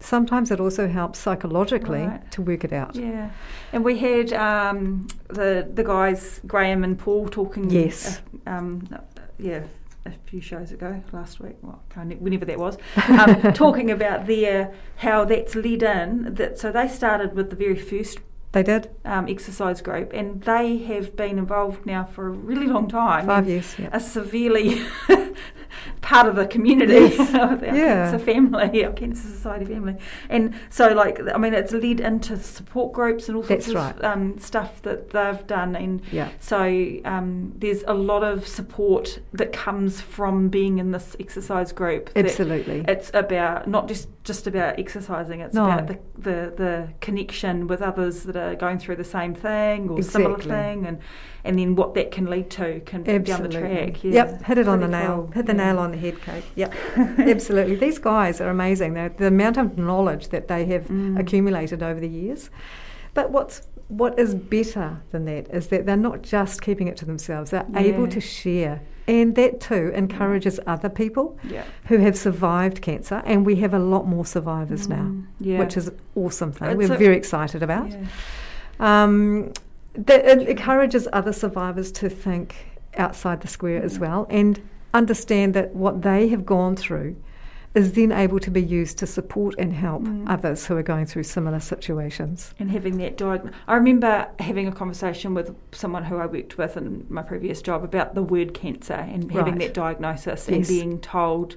sometimes 0.00 0.50
it 0.50 0.60
also 0.60 0.86
helps 0.88 1.18
psychologically 1.18 2.02
Right. 2.06 2.30
to 2.30 2.42
work 2.42 2.62
it 2.64 2.72
out. 2.72 2.94
Yeah, 2.94 3.30
and 3.72 3.84
we 3.84 3.98
had 3.98 4.32
um, 4.32 5.08
the 5.28 5.66
the 5.74 5.82
guys 5.82 6.40
Graham 6.46 6.84
and 6.84 6.96
Paul 6.98 7.28
talking. 7.28 7.68
Yes. 7.70 8.22
uh, 8.46 8.50
um, 8.50 8.88
yeah, 9.38 9.64
a 10.06 10.12
few 10.26 10.40
shows 10.40 10.72
ago 10.72 11.02
last 11.12 11.40
week. 11.40 11.56
Well, 11.62 11.82
whenever 11.94 12.44
that 12.44 12.58
was, 12.58 12.78
um, 13.08 13.52
talking 13.52 13.90
about 13.90 14.26
their 14.26 14.74
how 14.96 15.24
that's 15.24 15.54
led 15.54 15.82
in. 15.82 16.34
That 16.34 16.58
so 16.58 16.70
they 16.72 16.88
started 16.88 17.34
with 17.34 17.50
the 17.50 17.56
very 17.56 17.76
first 17.76 18.18
They 18.54 18.62
did 18.62 18.88
um, 19.04 19.28
exercise 19.28 19.80
group, 19.82 20.12
and 20.14 20.40
they 20.42 20.78
have 20.78 21.16
been 21.16 21.38
involved 21.38 21.84
now 21.84 22.04
for 22.04 22.28
a 22.28 22.30
really 22.30 22.66
long 22.68 22.86
time. 22.88 23.26
five 23.26 23.48
years. 23.48 23.74
Yeah. 23.78 23.88
Are 23.92 23.98
severely 24.00 24.80
part 26.02 26.26
of 26.28 26.36
the 26.36 26.46
community, 26.46 26.92
Yes. 27.16 27.34
our 27.34 27.54
Yeah. 27.64 28.10
cancer 28.10 28.18
family, 28.24 28.84
our 28.84 28.92
cancer 28.92 29.26
society 29.26 29.64
family, 29.64 29.96
and 30.28 30.54
so 30.70 30.88
like 30.92 31.20
I 31.34 31.36
mean, 31.38 31.52
it's 31.54 31.72
led 31.72 31.98
into 32.00 32.36
support 32.36 32.92
groups 32.92 33.28
and 33.28 33.36
all 33.36 33.42
sorts 33.42 33.66
That's 33.66 33.76
of 33.76 34.00
right. 34.00 34.04
um, 34.04 34.38
stuff 34.38 34.80
that 34.82 35.10
they've 35.10 35.44
done, 35.46 35.74
and 35.76 36.00
Yeah. 36.12 36.28
so 36.38 36.58
um, 37.04 37.52
there's 37.56 37.82
a 37.88 37.94
lot 37.94 38.22
of 38.22 38.46
support 38.46 39.18
that 39.32 39.52
comes 39.52 40.00
from 40.00 40.48
being 40.48 40.78
in 40.78 40.92
this 40.92 41.16
exercise 41.18 41.72
group. 41.72 42.10
Absolutely. 42.14 42.84
It's 42.86 43.10
about 43.14 43.66
not 43.68 43.88
just 43.88 44.08
just 44.22 44.46
about 44.46 44.78
exercising. 44.78 45.40
It's 45.40 45.54
No. 45.54 45.64
about 45.64 45.86
the, 45.88 45.98
the 46.18 46.52
the 46.56 46.88
connection 47.00 47.66
with 47.66 47.82
others 47.82 48.22
that 48.22 48.36
are 48.36 48.43
are 48.44 48.54
going 48.54 48.78
through 48.78 48.96
the 48.96 49.04
same 49.04 49.34
thing 49.34 49.88
or 49.88 50.02
similar 50.02 50.38
thing, 50.38 50.86
and 50.86 50.98
and 51.44 51.58
then 51.58 51.76
what 51.76 51.94
that 51.94 52.10
can 52.10 52.26
lead 52.26 52.48
to 52.50 52.80
can 52.86 53.02
be 53.02 53.18
down 53.18 53.42
the 53.42 53.48
track. 53.48 54.02
Yeah. 54.02 54.12
Yep, 54.12 54.42
hit 54.44 54.58
it 54.58 54.68
on 54.68 54.80
the 54.80 54.88
Pretty 54.88 55.02
nail. 55.04 55.16
cool. 55.24 55.30
Hit 55.32 55.46
the 55.46 55.52
Yeah. 55.54 55.64
nail 55.72 55.78
on 55.78 55.90
the 55.90 55.96
head, 55.98 56.20
Kate. 56.22 56.44
Yep, 56.54 56.74
absolutely. 57.18 57.76
These 57.76 57.98
guys 57.98 58.40
are 58.40 58.48
amazing. 58.48 58.94
They're, 58.94 59.10
the 59.10 59.26
amount 59.26 59.56
of 59.58 59.76
knowledge 59.78 60.28
that 60.28 60.48
they 60.48 60.64
have 60.66 60.84
Mm. 60.88 61.18
accumulated 61.18 61.82
over 61.82 62.00
the 62.00 62.08
years. 62.08 62.50
But 63.14 63.30
what's 63.30 63.62
what 63.88 64.18
is 64.18 64.34
better 64.34 65.02
than 65.12 65.26
that 65.26 65.48
is 65.50 65.66
that 65.68 65.84
they're 65.84 65.96
not 65.96 66.22
just 66.22 66.62
keeping 66.62 66.88
it 66.88 66.96
to 66.96 67.04
themselves. 67.04 67.50
They're 67.50 67.66
able 67.76 68.08
to 68.08 68.20
share, 68.20 68.80
and 69.06 69.34
that 69.36 69.60
too 69.60 69.92
encourages 69.94 70.58
other 70.66 70.88
people 70.88 71.36
Yeah. 71.44 71.64
who 71.86 71.98
have 71.98 72.16
survived 72.16 72.80
cancer. 72.80 73.22
And 73.26 73.44
we 73.44 73.56
have 73.56 73.74
a 73.74 73.78
lot 73.78 74.06
more 74.06 74.24
survivors 74.24 74.88
now, 74.88 74.96
Mm, 75.10 75.24
yeah. 75.40 75.58
which 75.58 75.76
is 75.76 75.90
awesome 76.14 76.52
thing. 76.52 76.68
It's 76.80 76.88
We're 76.88 76.94
a- 76.94 76.98
very 76.98 77.16
excited 77.16 77.62
about. 77.62 77.90
Yeah. 77.90 77.98
Um, 78.80 79.52
that 79.94 80.24
it 80.24 80.48
encourages 80.48 81.06
other 81.12 81.32
survivors 81.32 81.92
to 81.92 82.08
think 82.08 82.78
outside 82.96 83.40
the 83.42 83.48
square 83.48 83.82
as 83.82 83.98
well 83.98 84.26
and 84.30 84.60
understand 84.92 85.54
that 85.54 85.74
what 85.74 86.02
they 86.02 86.28
have 86.28 86.44
gone 86.46 86.74
through 86.76 87.16
is 87.74 87.92
then 87.94 88.12
able 88.12 88.38
to 88.38 88.50
be 88.50 88.62
used 88.62 88.98
to 88.98 89.06
support 89.06 89.54
and 89.58 89.72
help 89.72 90.02
Mm. 90.02 90.24
others 90.28 90.66
who 90.66 90.76
are 90.76 90.82
going 90.82 91.06
through 91.06 91.24
similar 91.24 91.58
situations. 91.60 92.54
and 92.58 92.70
having 92.70 92.98
that 92.98 93.16
diagnosis. 93.16 93.56
I 93.66 93.74
remember 93.74 94.28
having 94.38 94.68
a 94.68 94.72
conversation 94.72 95.34
with 95.34 95.54
someone 95.72 96.04
who 96.04 96.16
I 96.18 96.26
worked 96.26 96.56
with 96.56 96.76
in 96.76 97.04
my 97.08 97.22
previous 97.22 97.60
job 97.62 97.82
about 97.82 98.14
the 98.14 98.22
word 98.22 98.54
cancer 98.54 98.94
and 98.94 99.30
having 99.32 99.58
that 99.58 99.74
diagnosis 99.74 100.48
Yes. 100.48 100.48
and 100.48 100.66
being 100.66 101.00
told, 101.00 101.56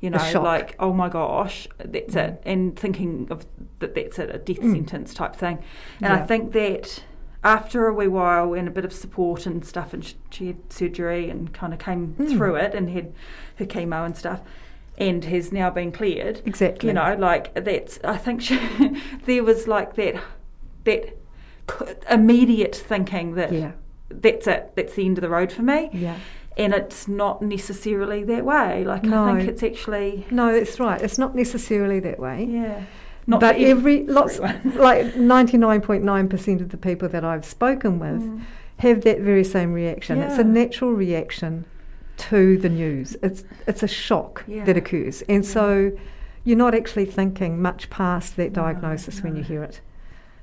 you 0.00 0.08
know, 0.10 0.18
like, 0.42 0.74
oh 0.80 0.92
my 0.94 1.08
gosh, 1.10 1.68
that's 1.78 2.14
Mm. 2.14 2.28
it, 2.28 2.42
and 2.46 2.76
thinking 2.78 3.26
of 3.30 3.44
that 3.80 3.94
that's 3.94 4.18
it, 4.18 4.30
a 4.34 4.38
death 4.38 4.60
Mm. 4.60 4.72
sentence 4.72 5.12
type 5.12 5.36
thing. 5.36 5.58
And 6.00 6.12
I 6.12 6.18
think 6.24 6.52
that 6.52 7.04
after 7.44 7.86
a 7.86 7.92
wee 7.94 8.08
while 8.08 8.54
and 8.54 8.66
a 8.68 8.70
bit 8.70 8.84
of 8.84 8.92
support 8.92 9.44
and 9.46 9.64
stuff, 9.64 9.92
and 9.92 10.14
she 10.30 10.46
had 10.48 10.56
surgery 10.72 11.28
and 11.28 11.52
kind 11.52 11.72
of 11.74 11.78
came 11.78 12.14
Mm. 12.18 12.36
through 12.36 12.56
it 12.56 12.74
and 12.74 12.88
had 12.90 13.12
her 13.56 13.66
chemo 13.66 14.04
and 14.06 14.16
stuff. 14.16 14.40
And 14.98 15.24
has 15.26 15.52
now 15.52 15.70
been 15.70 15.92
cleared 15.92 16.42
Exactly. 16.44 16.88
you 16.88 16.92
know 16.92 17.14
like 17.18 17.54
that's 17.54 17.98
i 18.04 18.16
think 18.16 18.42
she, 18.42 18.58
there 19.26 19.44
was 19.44 19.68
like 19.68 19.94
that 19.94 20.16
that 20.84 21.16
immediate 22.10 22.74
thinking 22.74 23.34
that 23.34 23.52
Yeah. 23.52 23.72
that's 24.10 24.46
it 24.46 24.72
that's 24.74 24.94
the 24.94 25.04
end 25.04 25.18
of 25.18 25.22
the 25.22 25.28
road 25.28 25.52
for 25.52 25.62
me 25.62 25.90
Yeah. 25.92 26.16
and 26.56 26.74
it's 26.74 27.06
not 27.06 27.42
necessarily 27.42 28.24
that 28.24 28.44
way 28.44 28.84
like 28.84 29.06
i 29.06 29.36
think 29.36 29.48
it's 29.48 29.62
actually 29.62 30.26
No, 30.30 30.52
that's 30.52 30.80
right. 30.80 31.00
It's 31.00 31.18
not 31.18 31.34
necessarily 31.34 32.00
that 32.00 32.18
way. 32.18 32.44
yeah 32.50 32.82
not 33.26 33.40
but 33.40 33.56
every 33.56 34.04
lots 34.06 34.38
like 34.88 35.04
99.9% 35.14 36.60
of 36.60 36.68
the 36.70 36.76
people 36.78 37.08
that 37.10 37.24
I've 37.24 37.44
spoken 37.44 37.98
with 37.98 38.22
Mm. 38.22 38.40
have 38.78 39.02
that 39.02 39.20
very 39.20 39.44
same 39.44 39.72
reaction. 39.74 40.20
It's 40.22 40.38
a 40.38 40.44
natural 40.44 40.92
reaction 40.92 41.64
to 42.18 42.56
the 42.58 42.68
news. 42.68 43.16
It's 43.22 43.44
it's 43.66 43.82
a 43.82 43.88
shock 43.88 44.44
Yeah. 44.46 44.64
that 44.64 44.76
occurs, 44.76 45.22
and 45.28 45.44
Yeah. 45.44 45.50
so 45.50 45.92
you're 46.44 46.56
not 46.58 46.74
actually 46.74 47.04
thinking 47.06 47.60
much 47.62 47.90
past 47.90 48.36
that 48.36 48.54
No, 48.56 48.62
diagnosis 48.62 49.22
when 49.22 49.36
you 49.36 49.42
hear 49.42 49.62
it. 49.62 49.80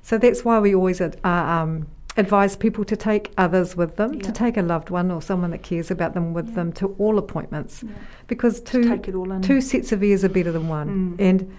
So 0.02 0.18
that's 0.18 0.44
why 0.44 0.58
we 0.60 0.74
always 0.74 1.00
ad, 1.00 1.16
uh, 1.24 1.28
um, 1.28 1.88
advise 2.16 2.56
people 2.56 2.84
to 2.84 2.96
take 2.96 3.32
others 3.36 3.76
with 3.76 3.96
them, 3.96 4.20
to 4.20 4.30
take 4.32 4.56
a 4.56 4.62
loved 4.62 4.88
one 4.88 5.10
or 5.10 5.20
someone 5.20 5.50
that 5.50 5.62
cares 5.62 5.90
about 5.90 6.14
them 6.14 6.32
with 6.32 6.48
Yeah. 6.50 6.54
them 6.54 6.72
to 6.74 6.94
all 6.98 7.18
appointments, 7.18 7.82
Yeah. 7.82 7.90
because 8.26 8.60
two 8.60 8.84
take 8.84 9.08
it 9.08 9.14
all 9.14 9.30
in 9.32 9.42
two 9.42 9.60
sets 9.60 9.92
of 9.92 10.02
ears 10.02 10.24
are 10.24 10.28
better 10.30 10.52
than 10.52 10.68
one, 10.68 10.88
Mm. 11.18 11.20
and 11.20 11.50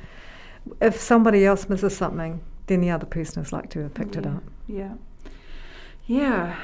if 0.82 1.00
somebody 1.00 1.46
else 1.46 1.70
misses 1.70 1.96
something, 1.96 2.40
then 2.68 2.82
the 2.82 2.90
other 2.90 3.06
person 3.06 3.42
is 3.44 3.52
like 3.54 3.70
to 3.72 3.80
have 3.84 3.94
picked 3.94 4.16
it 4.16 4.26
up. 4.26 4.44
yeah 4.68 4.94
yeah 6.06 6.56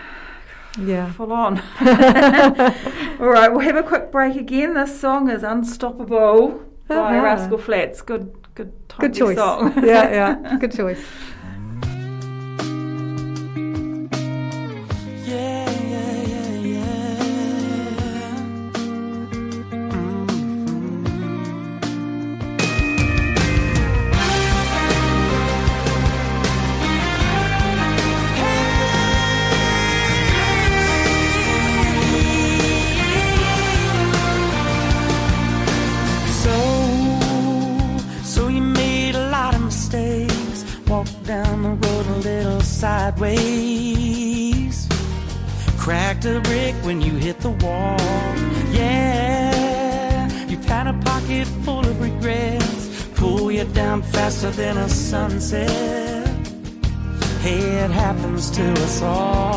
Yeah. 0.80 1.12
full 1.14 1.32
on 1.32 1.60
all 1.82 3.28
right 3.30 3.50
we'll 3.52 3.60
have 3.60 3.76
a 3.76 3.84
quick 3.84 4.12
break 4.12 4.36
again 4.36 4.74
this 4.74 5.00
song 5.00 5.30
is 5.30 5.44
unstoppable 5.44 6.62
by 6.88 6.96
Uh-huh. 6.96 7.22
Rascal 7.24 7.58
Flatts 7.60 8.02
good 8.02 8.34
good 8.56 8.72
Good 9.00 9.14
choice. 9.14 9.38
song 9.38 9.74
yeah, 9.84 10.10
yeah. 10.44 10.58
Good 10.62 10.74
choice. 10.74 11.04
Hey, 57.41 57.60
it 57.84 57.91
happens 57.91 58.49
to 58.51 58.63
us 58.71 59.01
all. 59.01 59.53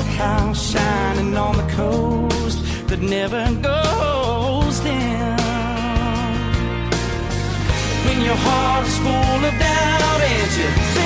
Lighthouse 0.00 0.72
shining 0.72 1.36
on 1.36 1.56
the 1.56 1.72
coast 1.72 2.58
that 2.88 3.00
never 3.00 3.44
goes 3.60 4.80
down. 4.80 5.38
When 8.06 8.20
your 8.22 8.36
heart 8.46 8.86
is 8.86 8.98
full 8.98 9.44
of 9.48 9.54
doubt 9.58 10.20
and 10.32 10.50
you 10.58 10.99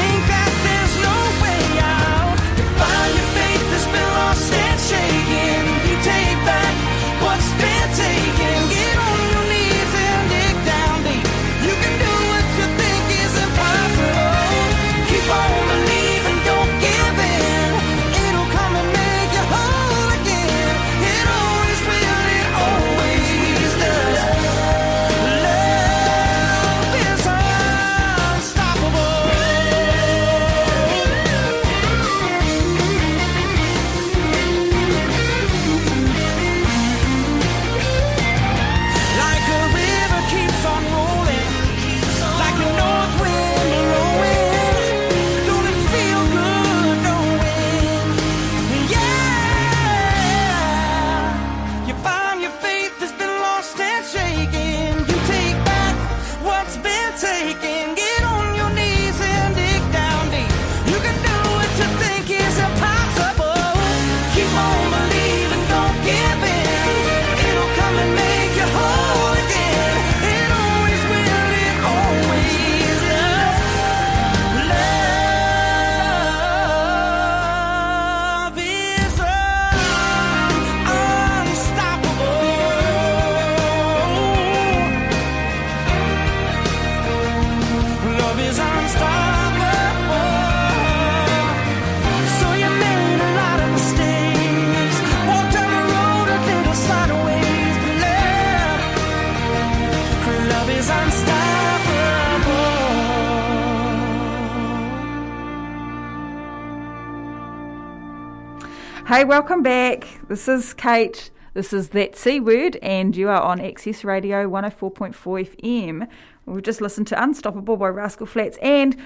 Hey, 109.14 109.22
welcome 109.22 109.62
back. 109.62 110.08
This 110.26 110.48
is 110.48 110.74
Kate. 110.74 111.30
This 111.52 111.72
is 111.72 111.90
That 111.90 112.16
C 112.16 112.40
Word, 112.40 112.74
and 112.82 113.14
you 113.14 113.28
are 113.28 113.40
on 113.40 113.60
Access 113.60 114.02
Radio 114.02 114.50
104.4 114.50 115.14
FM. 115.14 116.08
We've 116.46 116.64
just 116.64 116.80
listened 116.80 117.06
to 117.06 117.22
Unstoppable 117.22 117.76
by 117.76 117.90
Rascal 117.90 118.26
Flatts, 118.26 118.58
and 118.60 118.96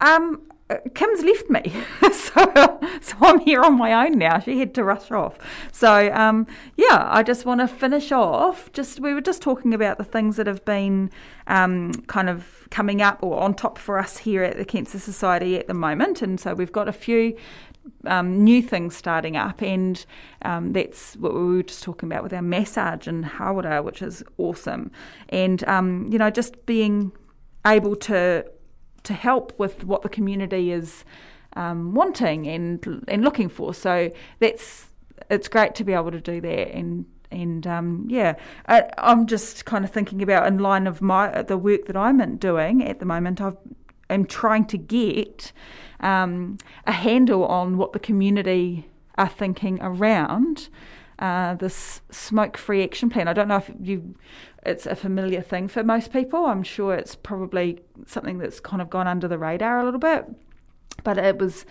um, 0.00 0.42
Kim's 0.94 1.22
left 1.22 1.48
me, 1.50 1.72
so 2.12 2.80
so 3.00 3.16
I'm 3.20 3.38
here 3.38 3.62
on 3.62 3.78
my 3.78 4.04
own 4.04 4.18
now. 4.18 4.40
She 4.40 4.58
had 4.58 4.74
to 4.74 4.82
rush 4.82 5.12
off. 5.12 5.38
So 5.70 6.12
um, 6.12 6.48
yeah, 6.76 7.06
I 7.08 7.22
just 7.22 7.46
want 7.46 7.60
to 7.60 7.68
finish 7.68 8.10
off. 8.10 8.72
Just 8.72 8.98
we 8.98 9.14
were 9.14 9.20
just 9.20 9.40
talking 9.40 9.72
about 9.72 9.98
the 9.98 10.04
things 10.04 10.34
that 10.34 10.48
have 10.48 10.64
been 10.64 11.12
um, 11.46 11.92
kind 12.08 12.28
of 12.28 12.66
coming 12.70 13.02
up 13.02 13.22
or 13.22 13.38
on 13.38 13.54
top 13.54 13.78
for 13.78 14.00
us 14.00 14.18
here 14.18 14.42
at 14.42 14.56
the 14.56 14.64
Cancer 14.64 14.98
Society 14.98 15.56
at 15.56 15.68
the 15.68 15.74
moment, 15.74 16.22
and 16.22 16.40
so 16.40 16.54
we've 16.54 16.72
got 16.72 16.88
a 16.88 16.92
few 16.92 17.36
um, 18.06 18.42
new 18.42 18.62
things 18.62 18.96
starting 18.96 19.36
up, 19.36 19.62
and 19.62 20.04
um, 20.42 20.72
that's 20.72 21.16
what 21.16 21.34
we 21.34 21.56
were 21.56 21.62
just 21.62 21.82
talking 21.82 22.10
about 22.10 22.22
with 22.22 22.32
our 22.32 22.42
massage 22.42 23.06
and 23.06 23.24
Hāwera, 23.24 23.82
which 23.82 24.02
is 24.02 24.22
awesome. 24.38 24.90
And 25.28 25.64
um, 25.64 26.08
you 26.10 26.18
know, 26.18 26.30
just 26.30 26.66
being 26.66 27.12
able 27.66 27.96
to 27.96 28.44
to 29.04 29.12
help 29.12 29.58
with 29.58 29.84
what 29.84 30.02
the 30.02 30.08
community 30.08 30.72
is 30.72 31.04
um, 31.56 31.94
wanting 31.94 32.46
and 32.46 33.04
and 33.08 33.22
looking 33.22 33.48
for. 33.48 33.74
So 33.74 34.10
that's 34.38 34.90
it's 35.30 35.48
great 35.48 35.74
to 35.76 35.84
be 35.84 35.92
able 35.92 36.10
to 36.10 36.20
do 36.20 36.40
that 36.40 36.74
and. 36.74 37.06
And 37.30 37.66
um, 37.66 38.06
yeah, 38.08 38.36
I, 38.68 38.88
I'm 38.96 39.26
just 39.26 39.64
kind 39.64 39.84
of 39.84 39.90
thinking 39.90 40.22
about 40.22 40.46
in 40.46 40.58
line 40.58 40.86
of 40.86 41.02
my 41.02 41.42
the 41.42 41.58
work 41.58 41.86
that 41.86 41.96
I'm 41.96 42.36
doing 42.36 42.84
at 42.84 43.00
the 43.00 43.06
moment. 43.06 43.40
I've 43.40 43.56
am 44.10 44.24
trying 44.24 44.64
to 44.66 44.78
get 44.78 45.52
um, 46.04 46.58
a 46.86 46.92
handle 46.92 47.44
on 47.46 47.76
what 47.78 47.92
the 47.92 47.98
community 47.98 48.86
are 49.16 49.28
thinking 49.28 49.78
around 49.80 50.68
uh, 51.18 51.54
this 51.54 52.00
smoke-free 52.10 52.82
action 52.82 53.08
plan. 53.08 53.28
I 53.28 53.32
don't 53.32 53.48
know 53.48 53.56
if 53.56 53.70
you, 53.80 54.14
it's 54.66 54.86
a 54.86 54.94
familiar 54.94 55.40
thing 55.40 55.68
for 55.68 55.82
most 55.82 56.12
people. 56.12 56.46
I'm 56.46 56.62
sure 56.62 56.94
it's 56.94 57.14
probably 57.14 57.80
something 58.06 58.38
that's 58.38 58.60
kind 58.60 58.82
of 58.82 58.90
gone 58.90 59.08
under 59.08 59.28
the 59.28 59.38
radar 59.38 59.80
a 59.80 59.84
little 59.84 60.00
bit, 60.00 60.26
but 61.04 61.16
it 61.16 61.38
was 61.38 61.64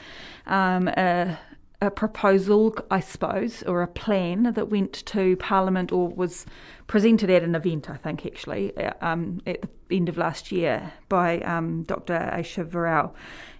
um, 0.47 0.87
a, 0.87 1.37
a 1.83 1.91
proposal, 1.91 2.73
I 2.89 3.01
suppose, 3.01 3.61
or 3.63 3.81
a 3.81 3.87
plan 3.87 4.53
that 4.53 4.69
went 4.69 4.93
to 5.07 5.35
Parliament 5.35 5.91
or 5.91 6.07
was 6.07 6.45
presented 6.87 7.29
at 7.29 7.43
an 7.43 7.55
event, 7.55 7.89
I 7.89 7.97
think, 7.97 8.25
actually, 8.25 8.75
uh, 8.77 8.93
um, 9.01 9.41
at 9.45 9.65
the 9.89 9.97
end 9.97 10.07
of 10.07 10.17
last 10.17 10.49
year 10.49 10.93
by 11.09 11.39
um, 11.41 11.83
Dr. 11.83 12.15
Ayesha 12.15 12.63
Verrall. 12.63 13.13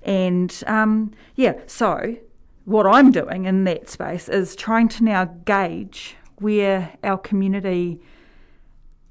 And 0.04 0.64
um, 0.68 1.12
yeah, 1.36 1.56
so 1.68 2.16
what 2.64 2.88
I'm 2.88 3.12
doing 3.12 3.44
in 3.44 3.66
that 3.66 3.90
space 3.90 4.30
is 4.30 4.56
trying 4.56 4.88
to 4.90 5.04
now 5.04 5.26
gauge 5.26 6.16
where 6.38 6.98
our 7.04 7.18
community 7.18 8.00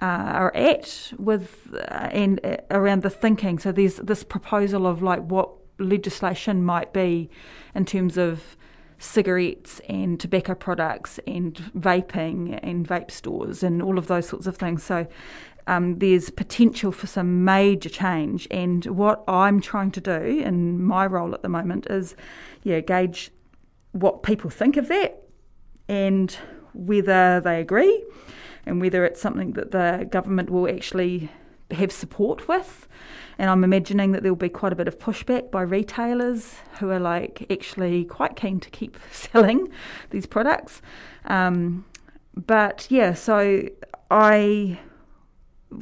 uh, 0.01 0.07
are 0.07 0.57
at 0.57 1.12
with 1.18 1.68
uh, 1.75 2.09
and 2.12 2.40
uh, 2.44 2.57
around 2.70 3.03
the 3.03 3.11
thinking. 3.11 3.59
So 3.59 3.72
there's 3.72 3.96
this 3.96 4.25
proposal 4.25 4.87
of 4.87 5.03
like 5.03 5.20
what 5.20 5.51
legislation 5.79 6.64
might 6.64 6.94
be 6.94 7.29
in 7.75 7.85
terms 7.85 8.16
of 8.16 8.57
cigarettes 9.03 9.81
and 9.88 10.21
tobacco 10.21 10.55
products 10.55 11.19
and 11.27 11.57
vaping 11.77 12.59
and 12.62 12.87
vape 12.87 13.11
stores 13.11 13.62
and 13.62 13.83
all 13.83 13.99
of 13.99 14.07
those 14.07 14.29
sorts 14.29 14.47
of 14.47 14.57
things. 14.57 14.83
So 14.83 15.07
um, 15.67 15.99
there's 15.99 16.31
potential 16.31 16.93
for 16.93 17.07
some 17.07 17.45
major 17.45 17.88
change. 17.88 18.47
And 18.51 18.85
what 18.87 19.25
I'm 19.27 19.61
trying 19.61 19.91
to 19.93 20.01
do 20.01 20.12
in 20.12 20.83
my 20.83 21.07
role 21.07 21.35
at 21.35 21.43
the 21.43 21.49
moment 21.49 21.87
is, 21.91 22.15
yeah, 22.62 22.81
gauge 22.81 23.31
what 23.91 24.23
people 24.23 24.51
think 24.51 24.77
of 24.77 24.88
that 24.88 25.23
and 25.88 26.37
whether 26.73 27.41
they 27.41 27.61
agree 27.61 28.05
and 28.65 28.81
whether 28.81 29.05
it's 29.05 29.21
something 29.21 29.53
that 29.53 29.73
the 29.73 30.07
government 30.11 30.49
will 30.49 30.69
actually 30.69 31.29
have 31.75 31.93
support 31.93 32.49
with. 32.49 32.87
And 33.39 33.51
I'm 33.51 33.65
imagining 33.65 34.13
that 34.13 34.23
there'll 34.23 34.37
be 34.37 34.49
quite 34.49 34.73
a 34.73 34.77
bit 34.77 34.89
of 34.89 34.99
pushback 34.99 35.51
by 35.51 35.63
retailers 35.63 36.57
who 36.79 36.91
are 36.91 37.01
like 37.01 37.47
actually 37.51 38.05
quite 38.05 38.37
keen 38.37 38.61
to 38.61 38.71
keep 38.71 38.99
selling 39.13 39.69
these 40.11 40.27
products. 40.27 40.83
Um, 41.25 41.85
but 42.35 42.87
yeah, 42.91 43.15
so 43.15 43.63
I 44.11 44.79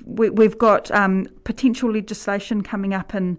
we, 0.04 0.44
have 0.44 0.58
got 0.58 0.90
um, 0.92 1.26
potential 1.44 1.92
legislation 1.92 2.62
coming 2.62 2.94
up 2.94 3.14
in 3.14 3.38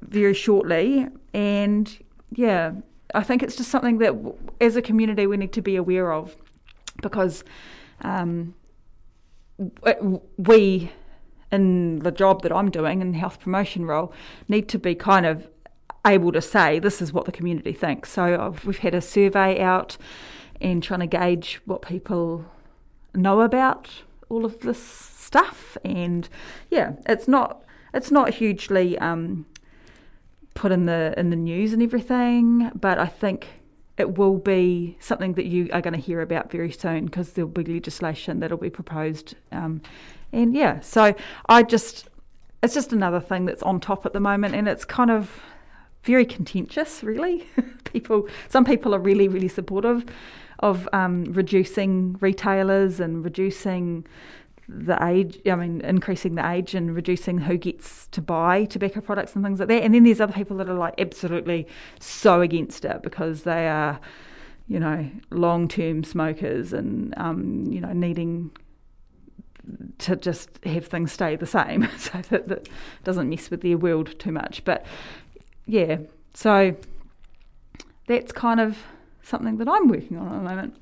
very 0.00 0.34
shortly, 0.34 1.06
and 1.32 1.98
yeah, 2.32 2.72
I 3.14 3.22
think 3.22 3.42
it's 3.42 3.56
just 3.56 3.70
something 3.70 3.98
that 3.98 4.14
as 4.60 4.76
a 4.76 4.82
community 4.82 5.26
we 5.26 5.36
need 5.36 5.52
to 5.52 5.62
be 5.62 5.76
aware 5.76 6.12
of 6.12 6.34
because 7.02 7.44
um, 8.00 8.54
we 10.38 10.90
in 11.54 12.00
the 12.00 12.10
job 12.10 12.42
that 12.42 12.52
I'm 12.52 12.70
doing 12.70 13.00
in 13.00 13.12
the 13.12 13.18
health 13.18 13.40
promotion 13.40 13.86
role 13.86 14.12
need 14.48 14.68
to 14.68 14.78
be 14.78 14.94
kind 14.94 15.24
of 15.24 15.48
able 16.06 16.32
to 16.32 16.42
say 16.42 16.78
this 16.78 17.00
is 17.00 17.12
what 17.12 17.24
the 17.24 17.32
community 17.32 17.72
thinks. 17.72 18.10
So 18.10 18.54
we've 18.64 18.78
had 18.78 18.94
a 18.94 19.00
survey 19.00 19.60
out 19.60 19.96
and 20.60 20.82
trying 20.82 21.00
to 21.00 21.06
gauge 21.06 21.60
what 21.64 21.82
people 21.82 22.44
know 23.14 23.40
about 23.40 23.90
all 24.28 24.44
of 24.44 24.60
this 24.60 24.82
stuff. 24.82 25.76
And 25.84 26.28
yeah, 26.70 26.92
it's 27.06 27.28
not 27.28 27.64
it's 27.92 28.10
not 28.10 28.34
hugely 28.34 28.98
um, 28.98 29.46
put 30.54 30.72
in 30.72 30.86
the 30.86 31.14
in 31.16 31.30
the 31.30 31.36
news 31.36 31.72
and 31.72 31.82
everything, 31.82 32.70
but 32.74 32.98
I 32.98 33.06
think 33.06 33.46
it 33.96 34.18
will 34.18 34.38
be 34.38 34.96
something 34.98 35.34
that 35.34 35.46
you 35.46 35.68
are 35.72 35.80
going 35.80 35.94
to 35.94 36.00
hear 36.00 36.20
about 36.20 36.50
very 36.50 36.72
soon 36.72 37.06
because 37.06 37.32
there'll 37.32 37.48
be 37.48 37.64
legislation 37.64 38.40
that'll 38.40 38.58
be 38.58 38.70
proposed 38.70 39.36
um, 39.52 39.80
and 40.34 40.54
yeah, 40.54 40.80
so 40.80 41.14
I 41.48 41.62
just, 41.62 42.08
it's 42.62 42.74
just 42.74 42.92
another 42.92 43.20
thing 43.20 43.44
that's 43.44 43.62
on 43.62 43.80
top 43.80 44.04
at 44.06 44.12
the 44.12 44.20
moment, 44.20 44.54
and 44.54 44.68
it's 44.68 44.84
kind 44.84 45.10
of 45.10 45.40
very 46.02 46.26
contentious, 46.26 47.02
really. 47.02 47.46
people, 47.84 48.28
some 48.48 48.64
people 48.64 48.94
are 48.94 48.98
really, 48.98 49.28
really 49.28 49.48
supportive 49.48 50.04
of 50.60 50.88
um, 50.92 51.24
reducing 51.24 52.16
retailers 52.20 53.00
and 53.00 53.24
reducing 53.24 54.06
the 54.68 55.02
age, 55.04 55.40
I 55.46 55.54
mean, 55.56 55.80
increasing 55.82 56.36
the 56.36 56.50
age 56.50 56.74
and 56.74 56.94
reducing 56.94 57.38
who 57.38 57.56
gets 57.56 58.06
to 58.08 58.22
buy 58.22 58.64
tobacco 58.64 59.00
products 59.00 59.34
and 59.34 59.44
things 59.44 59.58
like 59.58 59.68
that. 59.68 59.82
And 59.82 59.94
then 59.94 60.04
there's 60.04 60.20
other 60.20 60.32
people 60.32 60.56
that 60.58 60.68
are 60.68 60.74
like 60.74 60.94
absolutely 60.98 61.66
so 62.00 62.40
against 62.40 62.84
it 62.84 63.02
because 63.02 63.42
they 63.42 63.68
are, 63.68 64.00
you 64.66 64.80
know, 64.80 65.10
long 65.30 65.68
term 65.68 66.02
smokers 66.02 66.72
and, 66.72 67.12
um, 67.18 67.66
you 67.68 67.80
know, 67.80 67.92
needing 67.92 68.50
to 70.04 70.16
just 70.16 70.50
have 70.64 70.86
things 70.86 71.12
stay 71.12 71.36
the 71.36 71.46
same 71.46 71.88
so 71.98 72.20
that 72.30 72.48
that 72.48 72.68
doesn't 73.02 73.28
mess 73.28 73.50
with 73.50 73.62
their 73.62 73.78
world 73.78 74.18
too 74.18 74.32
much. 74.32 74.64
But 74.64 74.84
yeah, 75.66 75.98
so 76.34 76.76
that's 78.06 78.32
kind 78.32 78.60
of 78.60 78.78
something 79.22 79.56
that 79.56 79.68
I'm 79.68 79.88
working 79.88 80.18
on 80.18 80.28
at 80.28 80.42
the 80.42 80.48
moment. 80.48 80.76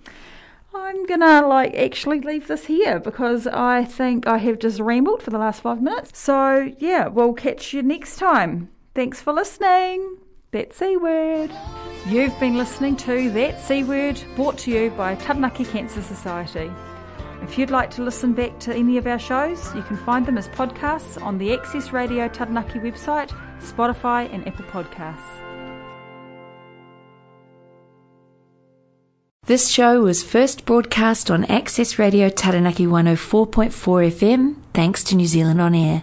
I'm 0.75 1.05
gonna 1.07 1.47
like 1.47 1.75
actually 1.75 2.21
leave 2.21 2.49
this 2.49 2.65
here 2.65 2.99
because 2.99 3.47
I 3.47 3.85
think 3.85 4.27
I 4.27 4.39
have 4.39 4.59
just 4.59 4.81
rambled 4.81 5.23
for 5.23 5.31
the 5.31 5.39
last 5.39 5.61
five 5.61 5.83
minutes. 5.83 6.19
So 6.19 6.73
yeah, 6.79 7.09
we'll 7.09 7.35
catch 7.35 7.73
you 7.73 7.83
next 7.83 8.17
time. 8.17 8.71
Thanks 8.95 9.21
for 9.21 9.33
listening. 9.33 10.19
That 10.53 10.73
C 10.75 10.97
word. 10.97 11.51
You've 12.07 12.39
been 12.41 12.59
listening 12.59 12.97
to 12.97 13.31
That 13.31 13.61
C 13.61 13.85
word 13.85 14.21
brought 14.35 14.59
to 14.59 14.71
you 14.71 14.91
by 14.91 15.15
Taranaki 15.15 15.65
Cancer 15.65 16.03
Society. 16.03 16.71
If 17.43 17.59
you'd 17.59 17.71
like 17.71 17.91
to 17.93 18.03
listen 18.03 18.33
back 18.33 18.59
to 18.61 18.75
any 18.75 18.97
of 18.97 19.07
our 19.07 19.19
shows, 19.19 19.75
you 19.75 19.83
can 19.83 19.97
find 19.97 20.25
them 20.25 20.39
as 20.39 20.49
podcasts 20.49 21.21
on 21.21 21.39
the 21.39 21.53
Access 21.53 21.93
Radio 21.93 22.29
Taranaki 22.29 22.79
website, 22.79 23.31
Spotify, 23.61 24.33
and 24.33 24.47
Apple 24.47 24.65
Podcasts. 24.67 25.41
This 29.45 29.69
show 29.69 30.03
was 30.03 30.23
first 30.23 30.65
broadcast 30.65 31.31
on 31.31 31.45
Access 31.45 31.99
Radio 31.99 32.31
Taranaki 32.31 32.87
104.4 32.87 33.71
FM, 34.11 34.57
thanks 34.73 35.05
to 35.05 35.15
New 35.15 35.27
Zealand 35.27 35.61
On 35.61 35.75
Air. 35.75 36.01